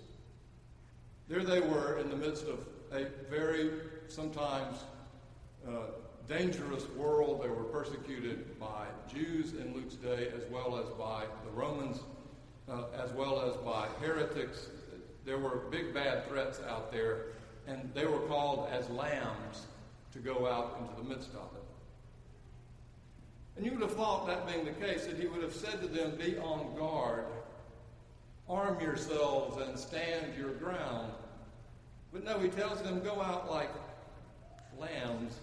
There 1.27 1.43
they 1.43 1.59
were 1.59 1.99
in 1.99 2.09
the 2.09 2.17
midst 2.17 2.45
of 2.47 2.61
a 2.93 3.07
very, 3.29 3.71
sometimes, 4.07 4.77
uh, 5.67 5.87
dangerous 6.29 6.89
world. 6.91 7.43
They 7.43 7.49
were 7.49 7.65
persecuted 7.65 8.57
by 8.61 8.87
Jews 9.13 9.55
in 9.55 9.75
Luke's 9.75 9.97
day, 9.97 10.29
as 10.29 10.49
well 10.49 10.79
as 10.79 10.89
by 10.91 11.25
the 11.45 11.51
Romans, 11.51 11.99
uh, 12.71 12.85
as 13.03 13.11
well 13.15 13.51
as 13.51 13.57
by 13.65 13.89
heretics. 14.01 14.69
There 15.25 15.39
were 15.39 15.65
big 15.73 15.93
bad 15.93 16.29
threats 16.29 16.61
out 16.69 16.93
there, 16.93 17.33
and 17.67 17.91
they 17.95 18.07
were 18.07 18.21
called 18.29 18.69
as 18.71 18.89
lambs 18.91 19.67
to 20.13 20.21
go 20.21 20.47
out 20.47 20.79
into 20.81 21.03
the 21.03 21.09
midst 21.17 21.31
of 21.31 21.51
it. 21.57 21.58
And 23.59 23.67
you 23.67 23.73
would 23.73 23.83
have 23.83 23.97
thought, 23.97 24.29
that 24.29 24.47
being 24.47 24.65
the 24.65 24.71
case, 24.71 25.07
that 25.07 25.19
he 25.19 25.27
would 25.27 25.43
have 25.43 25.53
said 25.53 25.81
to 25.81 25.89
them, 25.89 26.15
Be 26.17 26.39
on 26.39 26.77
guard, 26.77 27.25
arm 28.49 28.81
yourselves, 28.81 29.61
and 29.61 29.77
stand 29.77 30.33
your 30.39 30.53
ground. 30.53 31.11
But 32.13 32.25
no, 32.25 32.39
he 32.39 32.51
tells 32.51 32.81
them, 32.83 33.01
Go 33.01 33.21
out 33.21 33.51
like 33.51 33.71
lambs, 34.79 35.35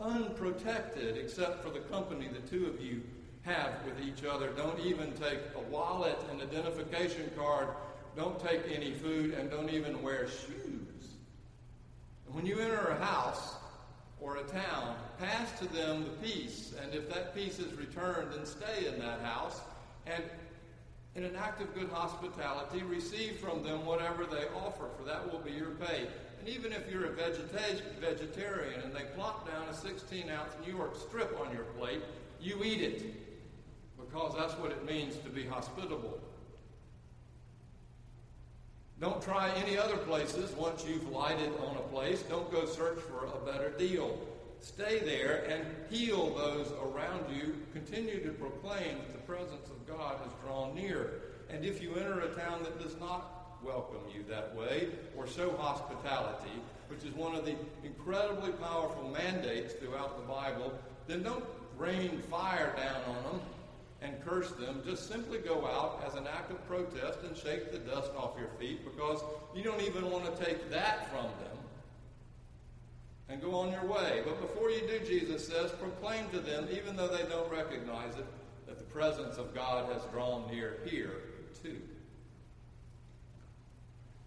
unprotected, 0.00 1.18
except 1.18 1.62
for 1.62 1.68
the 1.68 1.80
company 1.80 2.26
the 2.28 2.48
two 2.48 2.68
of 2.68 2.80
you 2.80 3.02
have 3.42 3.74
with 3.84 4.00
each 4.00 4.24
other. 4.24 4.48
Don't 4.56 4.80
even 4.80 5.12
take 5.12 5.40
a 5.56 5.70
wallet 5.70 6.16
and 6.30 6.40
identification 6.40 7.30
card. 7.36 7.68
Don't 8.16 8.42
take 8.42 8.62
any 8.74 8.92
food, 8.92 9.34
and 9.34 9.50
don't 9.50 9.68
even 9.68 10.02
wear 10.02 10.26
shoes. 10.26 11.10
And 12.26 12.34
when 12.34 12.46
you 12.46 12.60
enter 12.60 12.96
a 12.98 13.04
house, 13.04 13.56
or 14.20 14.36
a 14.36 14.42
town, 14.44 14.96
pass 15.18 15.58
to 15.58 15.66
them 15.72 16.04
the 16.04 16.26
peace, 16.26 16.74
and 16.82 16.94
if 16.94 17.08
that 17.12 17.34
peace 17.34 17.58
is 17.58 17.72
returned, 17.74 18.32
then 18.32 18.46
stay 18.46 18.86
in 18.86 18.98
that 18.98 19.20
house, 19.20 19.60
and 20.06 20.22
in 21.14 21.24
an 21.24 21.36
act 21.36 21.60
of 21.60 21.74
good 21.74 21.88
hospitality, 21.90 22.82
receive 22.82 23.36
from 23.38 23.62
them 23.62 23.86
whatever 23.86 24.24
they 24.24 24.44
offer, 24.54 24.88
for 24.98 25.04
that 25.04 25.30
will 25.30 25.38
be 25.38 25.50
your 25.50 25.70
pay. 25.70 26.06
And 26.40 26.48
even 26.48 26.72
if 26.72 26.90
you're 26.90 27.06
a 27.06 27.10
vegeta- 27.10 27.82
vegetarian 28.00 28.80
and 28.82 28.94
they 28.94 29.04
plop 29.14 29.50
down 29.50 29.68
a 29.68 29.74
16 29.74 30.28
ounce 30.30 30.52
New 30.64 30.74
York 30.74 30.96
strip 30.96 31.38
on 31.40 31.52
your 31.54 31.64
plate, 31.78 32.02
you 32.40 32.62
eat 32.62 32.82
it, 32.82 33.02
because 33.98 34.34
that's 34.36 34.54
what 34.54 34.70
it 34.70 34.84
means 34.84 35.16
to 35.18 35.30
be 35.30 35.46
hospitable. 35.46 36.20
Don't 38.98 39.20
try 39.20 39.50
any 39.56 39.76
other 39.76 39.98
places 39.98 40.52
once 40.52 40.86
you've 40.88 41.10
lighted 41.10 41.52
on 41.68 41.76
a 41.76 41.80
place. 41.80 42.22
Don't 42.22 42.50
go 42.50 42.64
search 42.64 42.98
for 42.98 43.26
a 43.26 43.52
better 43.52 43.70
deal. 43.76 44.18
Stay 44.60 45.00
there 45.00 45.44
and 45.50 45.66
heal 45.90 46.34
those 46.34 46.72
around 46.82 47.24
you. 47.30 47.56
Continue 47.74 48.22
to 48.24 48.30
proclaim 48.30 48.96
that 48.96 49.12
the 49.12 49.18
presence 49.18 49.68
of 49.68 49.86
God 49.86 50.16
has 50.24 50.32
drawn 50.42 50.74
near. 50.74 51.20
And 51.50 51.62
if 51.62 51.82
you 51.82 51.94
enter 51.96 52.20
a 52.20 52.34
town 52.34 52.62
that 52.62 52.82
does 52.82 52.98
not 52.98 53.58
welcome 53.62 54.00
you 54.14 54.24
that 54.30 54.56
way 54.56 54.88
or 55.14 55.26
show 55.26 55.54
hospitality, 55.58 56.58
which 56.88 57.04
is 57.04 57.14
one 57.14 57.34
of 57.34 57.44
the 57.44 57.54
incredibly 57.84 58.52
powerful 58.52 59.10
mandates 59.10 59.74
throughout 59.74 60.16
the 60.16 60.32
Bible, 60.32 60.72
then 61.06 61.22
don't 61.22 61.44
rain 61.76 62.22
fire 62.30 62.74
down 62.78 63.14
on 63.14 63.22
them 63.24 63.40
and 64.02 64.14
curse 64.24 64.50
them, 64.52 64.82
just 64.84 65.08
simply 65.08 65.38
go 65.38 65.66
out 65.66 66.02
as 66.06 66.14
an 66.14 66.26
act 66.26 66.50
of 66.50 66.66
protest 66.68 67.18
and 67.26 67.36
shake 67.36 67.72
the 67.72 67.78
dust 67.78 68.10
off 68.16 68.32
your 68.38 68.50
feet 68.58 68.84
because 68.84 69.22
you 69.54 69.62
don't 69.62 69.80
even 69.80 70.10
want 70.10 70.24
to 70.24 70.44
take 70.44 70.70
that 70.70 71.10
from 71.10 71.24
them 71.24 71.56
and 73.28 73.40
go 73.40 73.54
on 73.54 73.72
your 73.72 73.84
way. 73.86 74.22
But 74.24 74.40
before 74.40 74.70
you 74.70 74.80
do, 74.80 75.00
Jesus 75.00 75.46
says, 75.46 75.72
proclaim 75.72 76.28
to 76.30 76.40
them, 76.40 76.68
even 76.70 76.96
though 76.96 77.08
they 77.08 77.24
don't 77.24 77.50
recognize 77.50 78.14
it, 78.16 78.26
that 78.66 78.78
the 78.78 78.84
presence 78.84 79.36
of 79.38 79.54
God 79.54 79.92
has 79.92 80.02
drawn 80.12 80.50
near 80.50 80.78
here 80.84 81.22
too. 81.62 81.80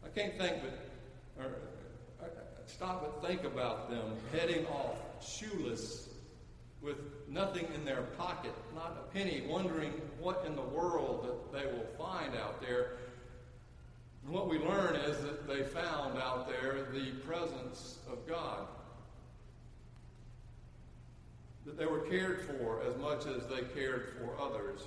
I 0.04 0.08
can't 0.10 0.38
think 0.38 0.58
but, 1.38 1.44
or, 1.46 1.52
stop 2.66 3.04
and 3.04 3.28
think 3.28 3.44
about 3.44 3.90
them 3.90 4.14
heading 4.32 4.66
off 4.68 4.96
shoeless 5.22 6.10
with 6.82 6.98
nothing 7.28 7.68
in 7.76 7.84
their 7.86 8.04
pocket, 8.18 8.54
not 8.74 8.98
a 8.98 9.14
penny, 9.14 9.44
wondering 9.48 9.92
what 10.20 10.44
in 10.46 10.56
the 10.56 10.62
world 10.62 11.26
that 11.26 11.58
they 11.58 11.66
will 11.66 11.86
find 11.98 12.36
out 12.36 12.62
there. 12.62 12.98
And 14.24 14.34
what 14.34 14.50
we 14.50 14.60
learn 14.60 14.96
is 14.96 15.22
that 15.22 15.48
they 15.48 15.64
found 15.64 16.18
out 16.18 16.48
there 16.48 16.88
the 16.94 17.12
presence 17.26 18.00
of 18.12 18.26
God. 18.28 18.68
That 21.66 21.78
they 21.78 21.86
were 21.86 22.02
cared 22.02 22.46
for 22.46 22.82
as 22.88 22.96
much 22.98 23.26
as 23.26 23.46
they 23.48 23.62
cared 23.74 24.14
for 24.18 24.42
others. 24.42 24.82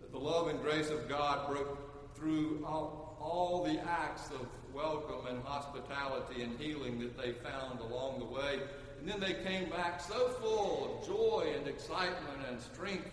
That 0.00 0.10
the 0.10 0.18
love 0.18 0.48
and 0.48 0.60
grace 0.62 0.90
of 0.90 1.08
God 1.08 1.48
broke 1.48 2.16
through 2.16 2.64
all, 2.66 3.16
all 3.20 3.64
the 3.64 3.78
acts 3.88 4.30
of 4.30 4.46
welcome 4.74 5.26
and 5.28 5.42
hospitality 5.44 6.42
and 6.42 6.58
healing 6.58 6.98
that 7.00 7.16
they 7.16 7.32
found 7.32 7.80
along 7.80 8.18
the 8.18 8.24
way 8.24 8.60
and 9.00 9.08
then 9.08 9.20
they 9.20 9.34
came 9.48 9.68
back 9.70 10.00
so 10.00 10.28
full 10.40 10.98
of 10.98 11.06
joy 11.06 11.52
and 11.56 11.66
excitement 11.66 12.40
and 12.48 12.60
strength 12.60 13.10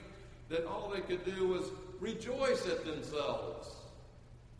that 0.50 0.66
all 0.66 0.90
they 0.94 1.02
could 1.02 1.24
do 1.26 1.48
was 1.48 1.66
rejoice 2.00 2.68
at 2.68 2.86
themselves. 2.86 3.72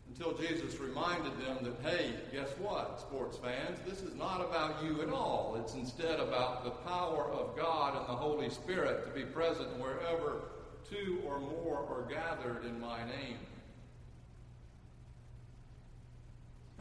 Until 0.08 0.32
Jesus 0.34 0.78
reminded 0.80 1.32
them 1.40 1.58
that, 1.62 1.90
hey, 1.90 2.14
guess 2.32 2.48
what, 2.58 3.00
sports 3.00 3.36
fans? 3.38 3.78
This 3.86 4.00
is 4.00 4.14
not 4.14 4.40
about 4.40 4.82
you 4.82 5.02
at 5.02 5.10
all. 5.10 5.58
It's 5.60 5.74
instead 5.74 6.20
about 6.20 6.64
the 6.64 6.70
power 6.70 7.24
of 7.30 7.56
God 7.56 7.96
and 7.96 8.06
the 8.06 8.14
Holy 8.14 8.48
Spirit 8.48 9.04
to 9.06 9.10
be 9.12 9.26
present 9.26 9.68
wherever 9.78 10.42
two 10.88 11.18
or 11.26 11.38
more 11.40 11.84
are 11.90 12.08
gathered 12.08 12.64
in 12.64 12.80
my 12.80 13.04
name. 13.04 13.38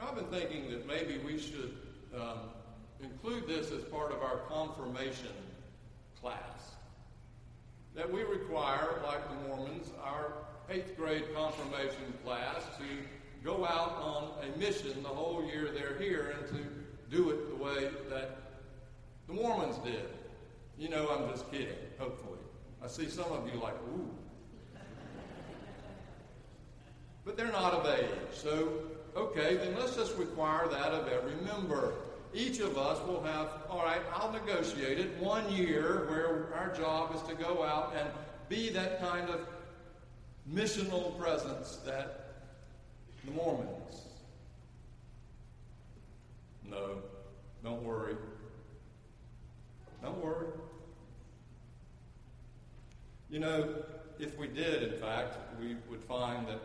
I've 0.02 0.16
been 0.16 0.26
thinking 0.26 0.70
that 0.72 0.88
maybe 0.88 1.18
we 1.18 1.40
should 1.40 1.76
um, 2.16 2.40
include 3.02 3.48
this 3.48 3.72
as 3.72 3.84
part 3.84 4.12
of 4.12 4.22
our 4.22 4.38
confirmation 4.50 5.34
class. 6.20 6.76
That 7.96 8.12
we 8.12 8.24
require, 8.24 9.02
like 9.06 9.28
the 9.30 9.48
Mormons, 9.48 9.92
our 10.04 10.34
eighth 10.70 10.98
grade 10.98 11.24
confirmation 11.36 12.14
class 12.24 12.64
to 12.78 12.84
go 13.44 13.66
out 13.66 13.98
on 14.02 14.32
a 14.44 14.58
mission 14.58 15.04
the 15.04 15.10
whole 15.10 15.46
year 15.46 15.70
they're 15.72 15.98
here 16.00 16.36
and 16.38 16.48
to 16.50 17.16
do 17.16 17.30
it 17.30 17.50
the 17.50 17.64
way 17.64 17.90
that 18.10 18.38
the 19.28 19.34
Mormons 19.34 19.78
did. 19.78 20.10
You 20.78 20.90
know, 20.90 21.08
I'm 21.10 21.30
just 21.30 21.50
kidding, 21.52 21.76
hopefully. 22.00 22.40
I 22.84 22.88
see 22.88 23.08
some 23.08 23.32
of 23.32 23.48
you 23.48 23.60
like, 23.60 23.76
ooh. 23.96 24.10
But 27.24 27.38
they're 27.38 27.52
not 27.52 27.74
of 27.74 28.00
age. 28.00 28.10
So, 28.34 28.74
okay, 29.16 29.56
then 29.56 29.76
let's 29.80 29.96
just 29.96 30.18
require 30.18 30.68
that 30.68 30.92
of 30.92 31.08
every 31.08 31.36
member 31.46 31.94
each 32.36 32.60
of 32.60 32.78
us 32.78 33.00
will 33.08 33.24
have, 33.24 33.48
all 33.70 33.82
right, 33.84 34.02
I'll 34.14 34.32
negotiate 34.32 35.00
it, 35.00 35.18
one 35.18 35.50
year 35.52 36.06
where 36.10 36.54
our 36.54 36.76
job 36.76 37.16
is 37.16 37.22
to 37.24 37.34
go 37.34 37.64
out 37.64 37.96
and 37.98 38.10
be 38.50 38.70
that 38.72 39.00
kind 39.00 39.30
of 39.30 39.48
missional 40.54 41.18
presence 41.18 41.78
that 41.86 42.34
the 43.24 43.32
Mormons. 43.32 44.02
No, 46.70 46.98
don't 47.64 47.84
worry. 47.84 48.16
Don't 50.04 50.24
worry. 50.24 50.48
You 53.30 53.40
know, 53.40 53.76
if 54.20 54.38
we 54.38 54.48
did, 54.48 54.84
in 54.84 55.00
fact, 55.00 55.38
we 55.60 55.78
would 55.90 56.04
find 56.04 56.48
that 56.48 56.60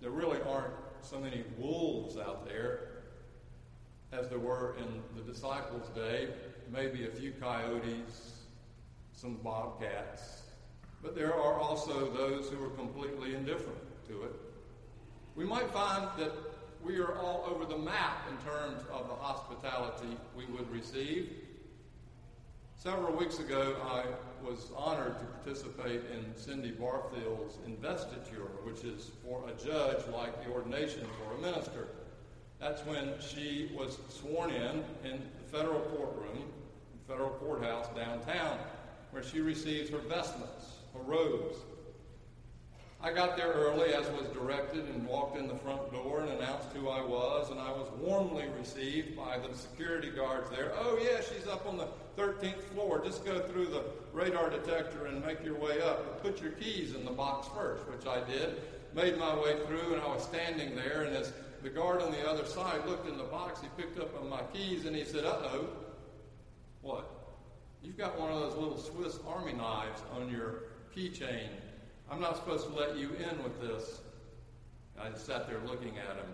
there 0.00 0.10
really 0.10 0.38
aren't 0.48 0.74
so 1.02 1.20
many 1.20 1.44
wolves 1.58 2.16
out 2.16 2.46
there 2.46 2.93
as 4.12 4.28
there 4.28 4.38
were 4.38 4.76
in 4.78 5.02
the 5.16 5.22
disciples' 5.22 5.88
day, 5.94 6.28
maybe 6.72 7.06
a 7.06 7.10
few 7.10 7.32
coyotes, 7.32 8.44
some 9.12 9.34
bobcats, 9.42 10.42
but 11.02 11.14
there 11.14 11.34
are 11.34 11.54
also 11.54 12.10
those 12.10 12.48
who 12.48 12.64
are 12.64 12.70
completely 12.70 13.34
indifferent 13.34 13.78
to 14.08 14.22
it. 14.22 14.32
We 15.36 15.44
might 15.44 15.70
find 15.70 16.08
that 16.18 16.32
we 16.82 16.98
are 16.98 17.18
all 17.18 17.44
over 17.48 17.64
the 17.64 17.78
map 17.78 18.28
in 18.30 18.36
terms 18.38 18.82
of 18.92 19.08
the 19.08 19.14
hospitality 19.14 20.16
we 20.36 20.46
would 20.46 20.70
receive. 20.70 21.30
Several 22.76 23.16
weeks 23.16 23.38
ago, 23.38 23.76
I 23.82 24.04
was 24.46 24.70
honored 24.76 25.18
to 25.18 25.24
participate 25.24 26.02
in 26.12 26.36
Cindy 26.36 26.70
Barfield's 26.70 27.58
investiture, 27.66 28.50
which 28.64 28.84
is 28.84 29.10
for 29.24 29.42
a 29.48 29.52
judge 29.52 30.06
like 30.12 30.44
the 30.44 30.50
ordination 30.50 31.06
for 31.18 31.34
a 31.34 31.40
minister. 31.40 31.88
That's 32.64 32.80
when 32.86 33.12
she 33.20 33.70
was 33.76 33.98
sworn 34.08 34.48
in 34.48 34.82
in 35.04 35.20
the 35.20 35.54
federal 35.54 35.80
courtroom, 35.80 36.44
federal 37.06 37.28
courthouse 37.28 37.88
downtown, 37.94 38.56
where 39.10 39.22
she 39.22 39.40
receives 39.40 39.90
her 39.90 39.98
vestments, 39.98 40.76
her 40.94 41.02
robes. 41.02 41.58
I 43.02 43.12
got 43.12 43.36
there 43.36 43.48
early 43.48 43.92
as 43.92 44.08
was 44.12 44.28
directed 44.28 44.88
and 44.88 45.06
walked 45.06 45.36
in 45.36 45.46
the 45.46 45.56
front 45.56 45.92
door 45.92 46.20
and 46.22 46.30
announced 46.30 46.68
who 46.72 46.88
I 46.88 47.02
was, 47.02 47.50
and 47.50 47.60
I 47.60 47.70
was 47.70 47.86
warmly 48.00 48.46
received 48.58 49.14
by 49.14 49.36
the 49.36 49.54
security 49.54 50.08
guards 50.08 50.48
there. 50.48 50.72
Oh, 50.78 50.98
yeah, 50.98 51.20
she's 51.20 51.46
up 51.46 51.66
on 51.66 51.76
the 51.76 51.88
13th 52.16 52.62
floor. 52.72 53.02
Just 53.04 53.26
go 53.26 53.40
through 53.40 53.66
the 53.66 53.84
radar 54.14 54.48
detector 54.48 55.04
and 55.04 55.22
make 55.22 55.44
your 55.44 55.58
way 55.58 55.82
up. 55.82 56.22
Put 56.22 56.40
your 56.40 56.52
keys 56.52 56.94
in 56.94 57.04
the 57.04 57.10
box 57.10 57.46
first, 57.54 57.86
which 57.90 58.06
I 58.06 58.26
did. 58.26 58.62
Made 58.94 59.18
my 59.18 59.34
way 59.38 59.58
through, 59.66 59.92
and 59.92 60.00
I 60.00 60.06
was 60.06 60.22
standing 60.22 60.74
there, 60.74 61.02
and 61.02 61.14
as 61.14 61.32
the 61.64 61.70
guard 61.70 62.02
on 62.02 62.12
the 62.12 62.28
other 62.28 62.44
side 62.44 62.84
looked 62.86 63.08
in 63.08 63.16
the 63.16 63.24
box, 63.24 63.62
he 63.62 63.68
picked 63.82 63.98
up 63.98 64.12
my 64.28 64.42
keys, 64.52 64.84
and 64.84 64.94
he 64.94 65.02
said, 65.02 65.24
Uh 65.24 65.38
oh. 65.44 65.68
What? 66.82 67.10
You've 67.82 67.96
got 67.96 68.20
one 68.20 68.30
of 68.30 68.38
those 68.38 68.54
little 68.54 68.76
Swiss 68.76 69.18
Army 69.26 69.54
knives 69.54 70.02
on 70.14 70.30
your 70.30 70.64
keychain. 70.94 71.48
I'm 72.10 72.20
not 72.20 72.36
supposed 72.36 72.66
to 72.68 72.74
let 72.74 72.98
you 72.98 73.12
in 73.14 73.42
with 73.42 73.60
this. 73.62 74.00
I 75.00 75.08
just 75.08 75.24
sat 75.24 75.48
there 75.48 75.58
looking 75.66 75.96
at 75.98 76.16
him. 76.16 76.26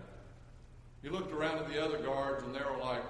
He 1.01 1.07
looked 1.07 1.31
around 1.31 1.59
at 1.59 1.69
the 1.69 1.81
other 1.81 1.97
guards, 1.99 2.43
and 2.43 2.53
they 2.53 2.59
were 2.59 2.83
like, 2.83 3.03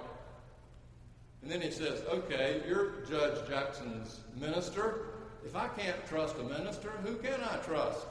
and 1.42 1.50
then 1.50 1.60
he 1.60 1.72
says, 1.72 2.04
Okay, 2.08 2.62
you're 2.68 3.04
Judge 3.10 3.48
Jackson's 3.48 4.20
minister. 4.40 5.08
If 5.44 5.56
I 5.56 5.66
can't 5.66 6.06
trust 6.06 6.36
a 6.38 6.44
minister, 6.44 6.90
who 7.04 7.16
can 7.16 7.40
I 7.40 7.56
trust? 7.56 8.06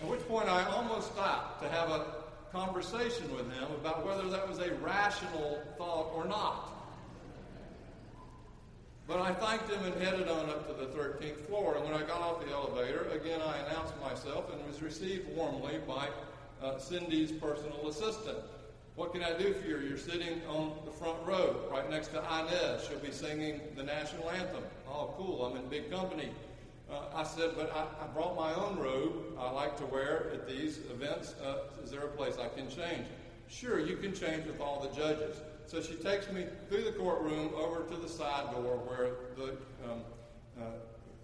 At 0.00 0.08
which 0.08 0.26
point 0.26 0.48
I 0.48 0.64
almost 0.64 1.12
stopped 1.12 1.62
to 1.62 1.68
have 1.68 1.90
a 1.90 2.19
conversation 2.52 3.34
with 3.34 3.52
him 3.52 3.64
about 3.80 4.04
whether 4.04 4.28
that 4.28 4.48
was 4.48 4.58
a 4.58 4.72
rational 4.76 5.62
thought 5.78 6.10
or 6.14 6.24
not. 6.24 6.80
But 9.06 9.20
I 9.20 9.32
thanked 9.34 9.70
him 9.70 9.84
and 9.84 10.00
headed 10.00 10.28
on 10.28 10.48
up 10.48 10.68
to 10.68 10.74
the 10.74 10.92
13th 10.92 11.46
floor. 11.46 11.76
And 11.76 11.84
when 11.84 11.94
I 11.94 12.06
got 12.06 12.20
off 12.20 12.44
the 12.44 12.52
elevator, 12.52 13.08
again 13.10 13.40
I 13.40 13.58
announced 13.58 13.94
myself 14.00 14.52
and 14.52 14.64
was 14.66 14.82
received 14.82 15.28
warmly 15.34 15.78
by 15.86 16.08
uh, 16.62 16.78
Cindy's 16.78 17.32
personal 17.32 17.88
assistant. 17.88 18.38
What 18.96 19.12
can 19.12 19.22
I 19.22 19.36
do 19.36 19.54
for 19.54 19.66
you? 19.66 19.78
You're 19.78 19.98
sitting 19.98 20.42
on 20.46 20.74
the 20.84 20.90
front 20.90 21.18
row, 21.26 21.56
right 21.70 21.88
next 21.88 22.08
to 22.08 22.18
Inez. 22.18 22.86
She'll 22.86 22.98
be 22.98 23.10
singing 23.10 23.60
the 23.74 23.82
national 23.82 24.30
anthem. 24.30 24.62
Oh, 24.86 25.14
cool. 25.16 25.44
I'm 25.44 25.56
in 25.56 25.68
big 25.68 25.90
company. 25.90 26.30
Uh, 26.90 27.02
I 27.14 27.22
said, 27.22 27.52
but 27.56 27.72
I, 27.72 27.86
I, 28.02 28.06
brought 28.08 28.34
my 28.36 28.52
own 28.52 28.76
robe 28.76 29.12
I 29.38 29.50
like 29.50 29.76
to 29.76 29.86
wear 29.86 30.30
at 30.34 30.48
these 30.48 30.80
events. 30.90 31.34
Uh, 31.42 31.58
is 31.84 31.90
there 31.90 32.00
a 32.00 32.08
place 32.08 32.36
I 32.36 32.48
can 32.48 32.68
change? 32.68 33.06
Sure, 33.48 33.78
you 33.78 33.96
can 33.96 34.12
change 34.12 34.44
with 34.46 34.60
all 34.60 34.80
the 34.80 34.88
judges. 34.96 35.36
So 35.66 35.80
she 35.80 35.94
takes 35.94 36.30
me 36.32 36.46
through 36.68 36.82
the 36.82 36.92
courtroom 36.92 37.50
over 37.56 37.84
to 37.84 37.96
the 37.96 38.08
side 38.08 38.50
door 38.52 38.78
where 38.88 39.10
the 39.36 39.52
um, 39.88 40.00
uh, 40.60 40.64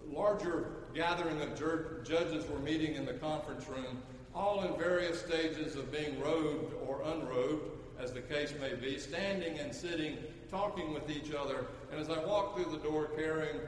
larger 0.09 0.85
gathering 0.95 1.41
of 1.41 1.57
jur- 1.57 2.01
judges 2.05 2.47
were 2.49 2.59
meeting 2.59 2.95
in 2.95 3.05
the 3.05 3.13
conference 3.13 3.67
room, 3.67 4.01
all 4.33 4.63
in 4.63 4.77
various 4.79 5.19
stages 5.19 5.75
of 5.75 5.91
being 5.91 6.17
robed 6.21 6.73
or 6.87 7.01
unrobed, 7.01 7.71
as 7.99 8.13
the 8.13 8.21
case 8.21 8.53
may 8.61 8.73
be, 8.73 8.97
standing 8.97 9.59
and 9.59 9.75
sitting, 9.75 10.17
talking 10.49 10.93
with 10.93 11.09
each 11.09 11.33
other. 11.33 11.65
And 11.91 11.99
as 11.99 12.09
I 12.09 12.23
walked 12.23 12.57
through 12.57 12.71
the 12.71 12.83
door 12.83 13.07
carrying 13.17 13.59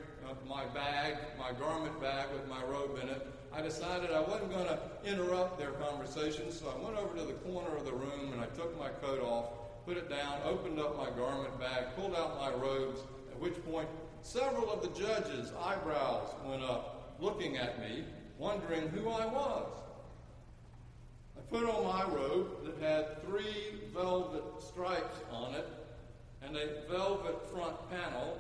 my 0.48 0.65
bag, 0.65 1.15
my 1.38 1.52
garment 1.60 2.00
bag 2.02 2.28
with 2.34 2.48
my 2.48 2.63
robe 2.63 3.00
in 3.02 3.10
it, 3.10 3.26
I 3.54 3.62
decided 3.62 4.12
I 4.12 4.22
wasn't 4.22 4.52
going 4.52 4.68
to 4.68 4.80
interrupt 5.06 5.58
their 5.58 5.72
conversation, 5.72 6.52
so 6.52 6.70
I 6.70 6.84
went 6.84 6.98
over 6.98 7.18
to 7.18 7.24
the 7.24 7.34
corner 7.34 7.76
of 7.76 7.86
the 7.86 7.94
room 7.94 8.34
and 8.34 8.42
I 8.42 8.46
took 8.48 8.78
my 8.78 8.89
coat 8.89 9.22
off, 9.22 9.86
put 9.86 9.98
it 9.98 10.10
down, 10.10 10.39
opened 10.46 10.80
up 10.80 10.98
my 10.98 11.10
garment 11.12 11.60
bag, 11.60 11.86
pulled 11.96 12.15
out 12.15 12.38
my 12.38 12.52
robes, 12.52 13.02
at 13.32 13.39
which 13.39 13.56
point 13.65 13.89
several 14.22 14.72
of 14.72 14.82
the 14.82 15.00
judges' 15.00 15.52
eyebrows 15.63 16.30
went 16.46 16.63
up, 16.63 17.15
looking 17.20 17.58
at 17.58 17.80
me, 17.80 18.04
wondering 18.38 18.88
who 18.89 19.10
I 19.10 19.26
was. 19.26 19.65
I 21.38 21.42
put 21.50 21.68
on 21.68 21.84
my 21.84 22.04
robe 22.15 22.65
that 22.65 22.88
had 22.88 23.24
three 23.24 23.82
velvet 23.94 24.44
stripes 24.62 25.20
on 25.32 25.56
it 25.56 25.68
and 26.42 26.56
a 26.56 26.89
velvet 26.89 27.50
front 27.50 27.76
panel 27.89 28.38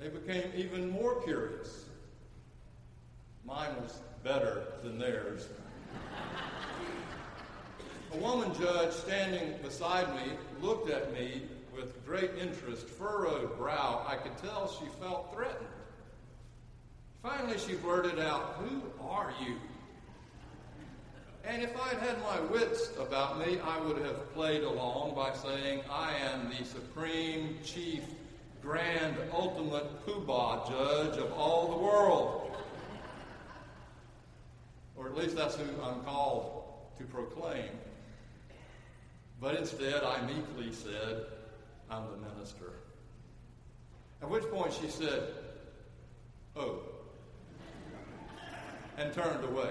they 0.00 0.08
became 0.08 0.50
even 0.56 0.88
more 0.88 1.22
curious. 1.22 1.84
Mine 3.44 3.74
was 3.82 4.00
better 4.24 4.64
than 4.82 4.98
theirs. 4.98 5.48
A 8.12 8.16
woman 8.16 8.52
judge 8.58 8.92
standing 8.92 9.54
beside 9.62 10.12
me 10.14 10.32
looked 10.60 10.90
at 10.90 11.12
me 11.12 11.42
with 11.74 12.04
great 12.04 12.30
interest, 12.40 12.88
furrowed 12.88 13.56
brow. 13.56 14.04
I 14.08 14.16
could 14.16 14.36
tell 14.38 14.68
she 14.68 14.86
felt 15.00 15.32
threatened. 15.32 15.68
Finally, 17.22 17.58
she 17.58 17.74
blurted 17.74 18.18
out, 18.18 18.56
Who 18.58 18.82
are 19.06 19.32
you? 19.44 19.56
And 21.44 21.62
if 21.62 21.70
I'd 21.76 21.98
had 21.98 22.20
my 22.22 22.40
wits 22.40 22.90
about 22.98 23.38
me, 23.38 23.58
I 23.60 23.78
would 23.80 23.98
have 23.98 24.32
played 24.34 24.62
along 24.62 25.14
by 25.14 25.32
saying, 25.34 25.82
I 25.90 26.14
am 26.16 26.50
the 26.50 26.64
supreme 26.64 27.58
chief 27.64 28.04
grand, 28.62 29.16
ultimate 29.32 30.06
poobah 30.06 30.68
judge 30.68 31.18
of 31.18 31.32
all 31.32 31.68
the 31.68 31.78
world. 31.78 32.56
Or 34.96 35.06
at 35.06 35.16
least 35.16 35.36
that's 35.36 35.56
who 35.56 35.64
I'm 35.82 36.02
called 36.02 36.64
to 36.98 37.04
proclaim. 37.04 37.70
But 39.40 39.56
instead, 39.56 40.04
I 40.04 40.20
meekly 40.26 40.72
said, 40.72 41.24
I'm 41.90 42.04
the 42.10 42.28
minister. 42.34 42.72
At 44.22 44.28
which 44.28 44.44
point 44.50 44.72
she 44.74 44.88
said, 44.88 45.22
Oh, 46.54 46.80
and 48.98 49.12
turned 49.14 49.44
away. 49.44 49.70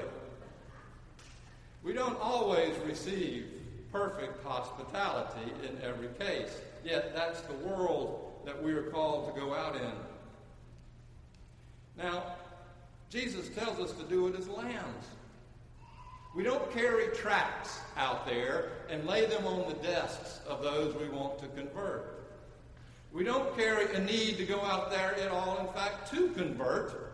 We 1.83 1.93
don't 1.93 2.19
always 2.19 2.75
receive 2.79 3.45
perfect 3.91 4.43
hospitality 4.43 5.51
in 5.67 5.79
every 5.83 6.07
case, 6.19 6.55
yet 6.83 7.13
that's 7.13 7.41
the 7.41 7.53
world 7.53 8.28
that 8.49 8.63
we 8.63 8.73
are 8.73 8.81
called 8.81 9.31
to 9.31 9.39
go 9.39 9.53
out 9.53 9.75
in. 9.75 9.91
Now, 11.95 12.23
Jesus 13.11 13.47
tells 13.49 13.79
us 13.79 13.91
to 13.91 14.03
do 14.05 14.25
it 14.25 14.35
as 14.39 14.47
lambs. 14.47 15.05
We 16.35 16.43
don't 16.43 16.71
carry 16.71 17.15
tracts 17.15 17.79
out 17.95 18.25
there 18.25 18.71
and 18.89 19.05
lay 19.05 19.27
them 19.27 19.45
on 19.45 19.69
the 19.69 19.75
desks 19.75 20.39
of 20.47 20.63
those 20.63 20.95
we 20.95 21.09
want 21.09 21.37
to 21.39 21.47
convert. 21.49 22.27
We 23.13 23.23
don't 23.23 23.55
carry 23.55 23.93
a 23.93 23.99
need 23.99 24.37
to 24.37 24.45
go 24.45 24.61
out 24.61 24.89
there 24.89 25.13
at 25.15 25.29
all, 25.29 25.59
in 25.59 25.71
fact, 25.73 26.11
to 26.13 26.29
convert. 26.29 27.11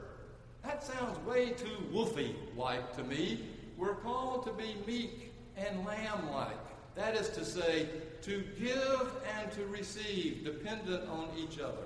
That 0.64 0.86
sounds 0.86 1.20
way 1.26 1.50
too 1.50 1.78
woofy 1.94 2.34
like 2.56 2.96
to 2.96 3.04
me. 3.04 3.42
We're 3.78 3.96
called 3.96 4.46
to 4.46 4.54
be 4.54 4.78
meek 4.88 5.34
and 5.58 5.86
lamb 5.86 6.32
like. 6.32 6.96
That 6.96 7.16
is 7.16 7.28
to 7.30 7.44
say, 7.44 7.90
to 8.26 8.44
give 8.60 9.12
and 9.40 9.52
to 9.52 9.66
receive, 9.68 10.44
dependent 10.44 11.08
on 11.10 11.30
each 11.38 11.60
other. 11.60 11.86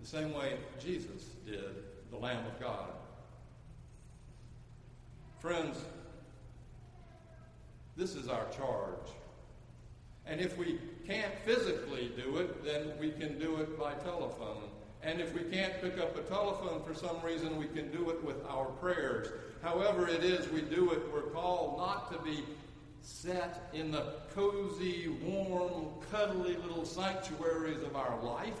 The 0.00 0.06
same 0.06 0.32
way 0.32 0.54
Jesus 0.80 1.24
did, 1.44 1.82
the 2.10 2.16
Lamb 2.16 2.44
of 2.46 2.60
God. 2.60 2.90
Friends, 5.40 5.76
this 7.96 8.14
is 8.14 8.28
our 8.28 8.46
charge. 8.56 9.10
And 10.24 10.40
if 10.40 10.56
we 10.56 10.78
can't 11.04 11.34
physically 11.44 12.12
do 12.16 12.36
it, 12.36 12.64
then 12.64 12.92
we 13.00 13.10
can 13.10 13.40
do 13.40 13.56
it 13.56 13.76
by 13.76 13.94
telephone. 13.94 14.68
And 15.02 15.20
if 15.20 15.34
we 15.34 15.42
can't 15.42 15.80
pick 15.80 15.98
up 15.98 16.16
a 16.16 16.22
telephone 16.22 16.80
for 16.84 16.94
some 16.94 17.20
reason, 17.22 17.56
we 17.58 17.66
can 17.66 17.90
do 17.90 18.10
it 18.10 18.22
with 18.22 18.36
our 18.46 18.66
prayers. 18.66 19.28
However, 19.62 20.06
it 20.08 20.22
is 20.22 20.48
we 20.48 20.60
do 20.60 20.92
it, 20.92 21.00
we're 21.12 21.22
called 21.22 21.78
not 21.78 22.12
to 22.12 22.18
be 22.20 22.44
set 23.02 23.70
in 23.72 23.90
the 23.90 24.14
cozy, 24.34 25.08
warm, 25.22 25.86
cuddly 26.10 26.56
little 26.56 26.84
sanctuaries 26.84 27.82
of 27.82 27.96
our 27.96 28.20
life, 28.22 28.60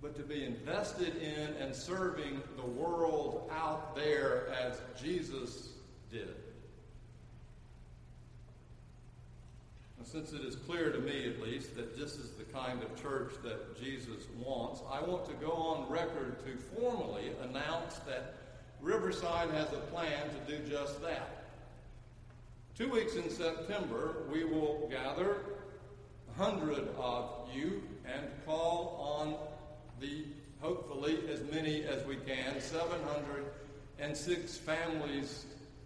but 0.00 0.16
to 0.16 0.22
be 0.22 0.44
invested 0.44 1.16
in 1.16 1.54
and 1.62 1.74
serving 1.74 2.40
the 2.56 2.66
world 2.66 3.50
out 3.52 3.94
there 3.94 4.48
as 4.62 4.80
Jesus 5.00 5.70
did. 6.10 6.34
And 9.98 10.06
since 10.06 10.32
it 10.32 10.40
is 10.40 10.56
clear 10.56 10.90
to 10.90 10.98
me, 10.98 11.28
at 11.28 11.42
least, 11.42 11.76
that 11.76 11.98
this 11.98 12.14
is 12.14 12.30
the 12.30 12.44
kind 12.44 12.82
of 12.82 13.02
church 13.02 13.34
that 13.42 13.78
Jesus 13.78 14.24
wants, 14.38 14.80
I 14.90 15.02
want 15.02 15.26
to 15.26 15.34
go 15.34 15.52
on 15.52 15.90
record 15.90 16.42
to 16.46 16.56
formally 16.80 17.32
announce 17.42 17.96
that 18.06 18.36
Riverside 18.80 19.50
has 19.50 19.70
a 19.72 19.80
plan 19.92 20.22
to 20.30 20.56
do 20.56 20.66
just 20.66 21.02
that. 21.02 21.39
Two 22.76 22.88
weeks 22.88 23.14
in 23.16 23.28
September, 23.28 24.22
we 24.32 24.44
will 24.44 24.88
gather 24.90 25.36
a 26.30 26.42
hundred 26.42 26.88
of 26.96 27.48
you 27.52 27.82
and 28.06 28.26
call 28.46 29.18
on 29.18 29.36
the, 30.00 30.24
hopefully, 30.60 31.18
as 31.30 31.42
many 31.52 31.84
as 31.84 32.04
we 32.06 32.16
can, 32.16 32.60
706 32.60 34.56
families 34.56 35.44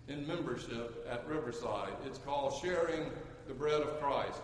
in 0.08 0.26
membership 0.26 1.04
at 1.10 1.26
Riverside. 1.26 1.94
It's 2.06 2.18
called 2.18 2.60
Sharing 2.62 3.10
the 3.48 3.54
Bread 3.54 3.80
of 3.80 4.00
Christ. 4.00 4.42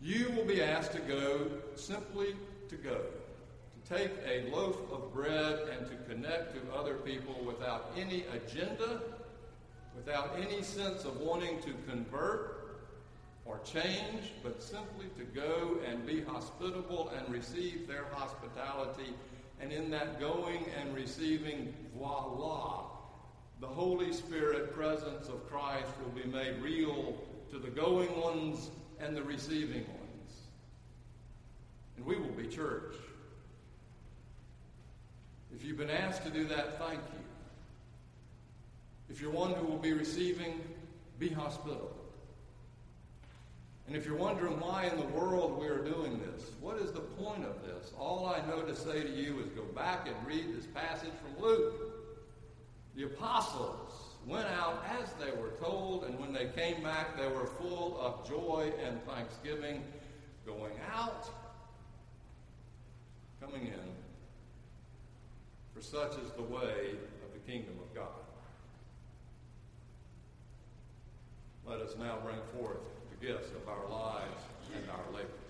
You 0.00 0.30
will 0.36 0.44
be 0.44 0.62
asked 0.62 0.92
to 0.92 1.00
go 1.00 1.50
simply 1.74 2.36
to 2.68 2.76
go, 2.76 3.00
to 3.84 3.96
take 3.96 4.12
a 4.24 4.48
loaf 4.54 4.76
of 4.92 5.12
bread 5.12 5.58
and 5.76 5.88
to 5.88 5.96
connect 6.08 6.54
to 6.54 6.60
other 6.76 6.94
people 6.94 7.34
without 7.44 7.90
any 7.96 8.24
agenda 8.32 9.00
without 9.96 10.36
any 10.38 10.62
sense 10.62 11.04
of 11.04 11.20
wanting 11.20 11.60
to 11.62 11.72
convert 11.88 12.56
or 13.44 13.58
change, 13.64 14.32
but 14.42 14.62
simply 14.62 15.06
to 15.16 15.24
go 15.24 15.78
and 15.88 16.06
be 16.06 16.22
hospitable 16.22 17.10
and 17.16 17.32
receive 17.32 17.86
their 17.86 18.04
hospitality. 18.12 19.14
And 19.60 19.72
in 19.72 19.90
that 19.90 20.20
going 20.20 20.64
and 20.80 20.94
receiving, 20.94 21.72
voila, 21.96 22.84
the 23.60 23.66
Holy 23.66 24.12
Spirit 24.12 24.74
presence 24.74 25.28
of 25.28 25.48
Christ 25.48 25.88
will 26.02 26.22
be 26.22 26.28
made 26.28 26.60
real 26.60 27.14
to 27.50 27.58
the 27.58 27.70
going 27.70 28.20
ones 28.20 28.70
and 29.00 29.16
the 29.16 29.22
receiving 29.22 29.86
ones. 29.86 30.32
And 31.96 32.04
we 32.04 32.16
will 32.16 32.32
be 32.32 32.46
church. 32.46 32.94
If 35.54 35.64
you've 35.64 35.78
been 35.78 35.88
asked 35.88 36.24
to 36.24 36.30
do 36.30 36.44
that, 36.48 36.78
thank 36.78 36.98
you. 36.98 37.35
If 39.08 39.20
you're 39.20 39.30
one 39.30 39.52
who 39.52 39.66
will 39.66 39.78
be 39.78 39.92
receiving, 39.92 40.60
be 41.18 41.28
hospitable. 41.28 41.96
And 43.86 43.94
if 43.94 44.04
you're 44.04 44.16
wondering 44.16 44.58
why 44.58 44.84
in 44.84 44.96
the 44.96 45.06
world 45.06 45.60
we 45.60 45.68
are 45.68 45.78
doing 45.78 46.20
this, 46.20 46.50
what 46.60 46.76
is 46.78 46.90
the 46.90 47.00
point 47.00 47.44
of 47.44 47.62
this? 47.64 47.92
All 47.96 48.26
I 48.26 48.44
know 48.48 48.62
to 48.62 48.74
say 48.74 49.00
to 49.02 49.10
you 49.10 49.38
is 49.40 49.48
go 49.50 49.62
back 49.62 50.08
and 50.08 50.16
read 50.26 50.56
this 50.56 50.66
passage 50.66 51.12
from 51.22 51.42
Luke. 51.42 51.74
The 52.96 53.04
apostles 53.04 53.92
went 54.26 54.48
out 54.48 54.84
as 55.00 55.12
they 55.24 55.30
were 55.40 55.50
told, 55.60 56.04
and 56.04 56.18
when 56.18 56.32
they 56.32 56.46
came 56.46 56.82
back, 56.82 57.16
they 57.16 57.28
were 57.28 57.46
full 57.46 58.00
of 58.00 58.28
joy 58.28 58.72
and 58.84 59.00
thanksgiving, 59.04 59.84
going 60.44 60.72
out, 60.92 61.30
coming 63.40 63.68
in. 63.68 63.90
For 65.74 65.80
such 65.80 66.18
is 66.18 66.32
the 66.32 66.42
way 66.42 66.96
of 67.22 67.32
the 67.32 67.52
kingdom 67.52 67.74
of 67.80 67.94
God. 67.94 68.25
Let 71.68 71.80
us 71.80 71.96
now 71.98 72.18
bring 72.22 72.38
forth 72.54 72.78
the 73.10 73.26
gifts 73.26 73.50
of 73.50 73.68
our 73.68 73.90
lives 73.90 74.40
and 74.72 74.88
our 74.88 75.12
labor. 75.12 75.45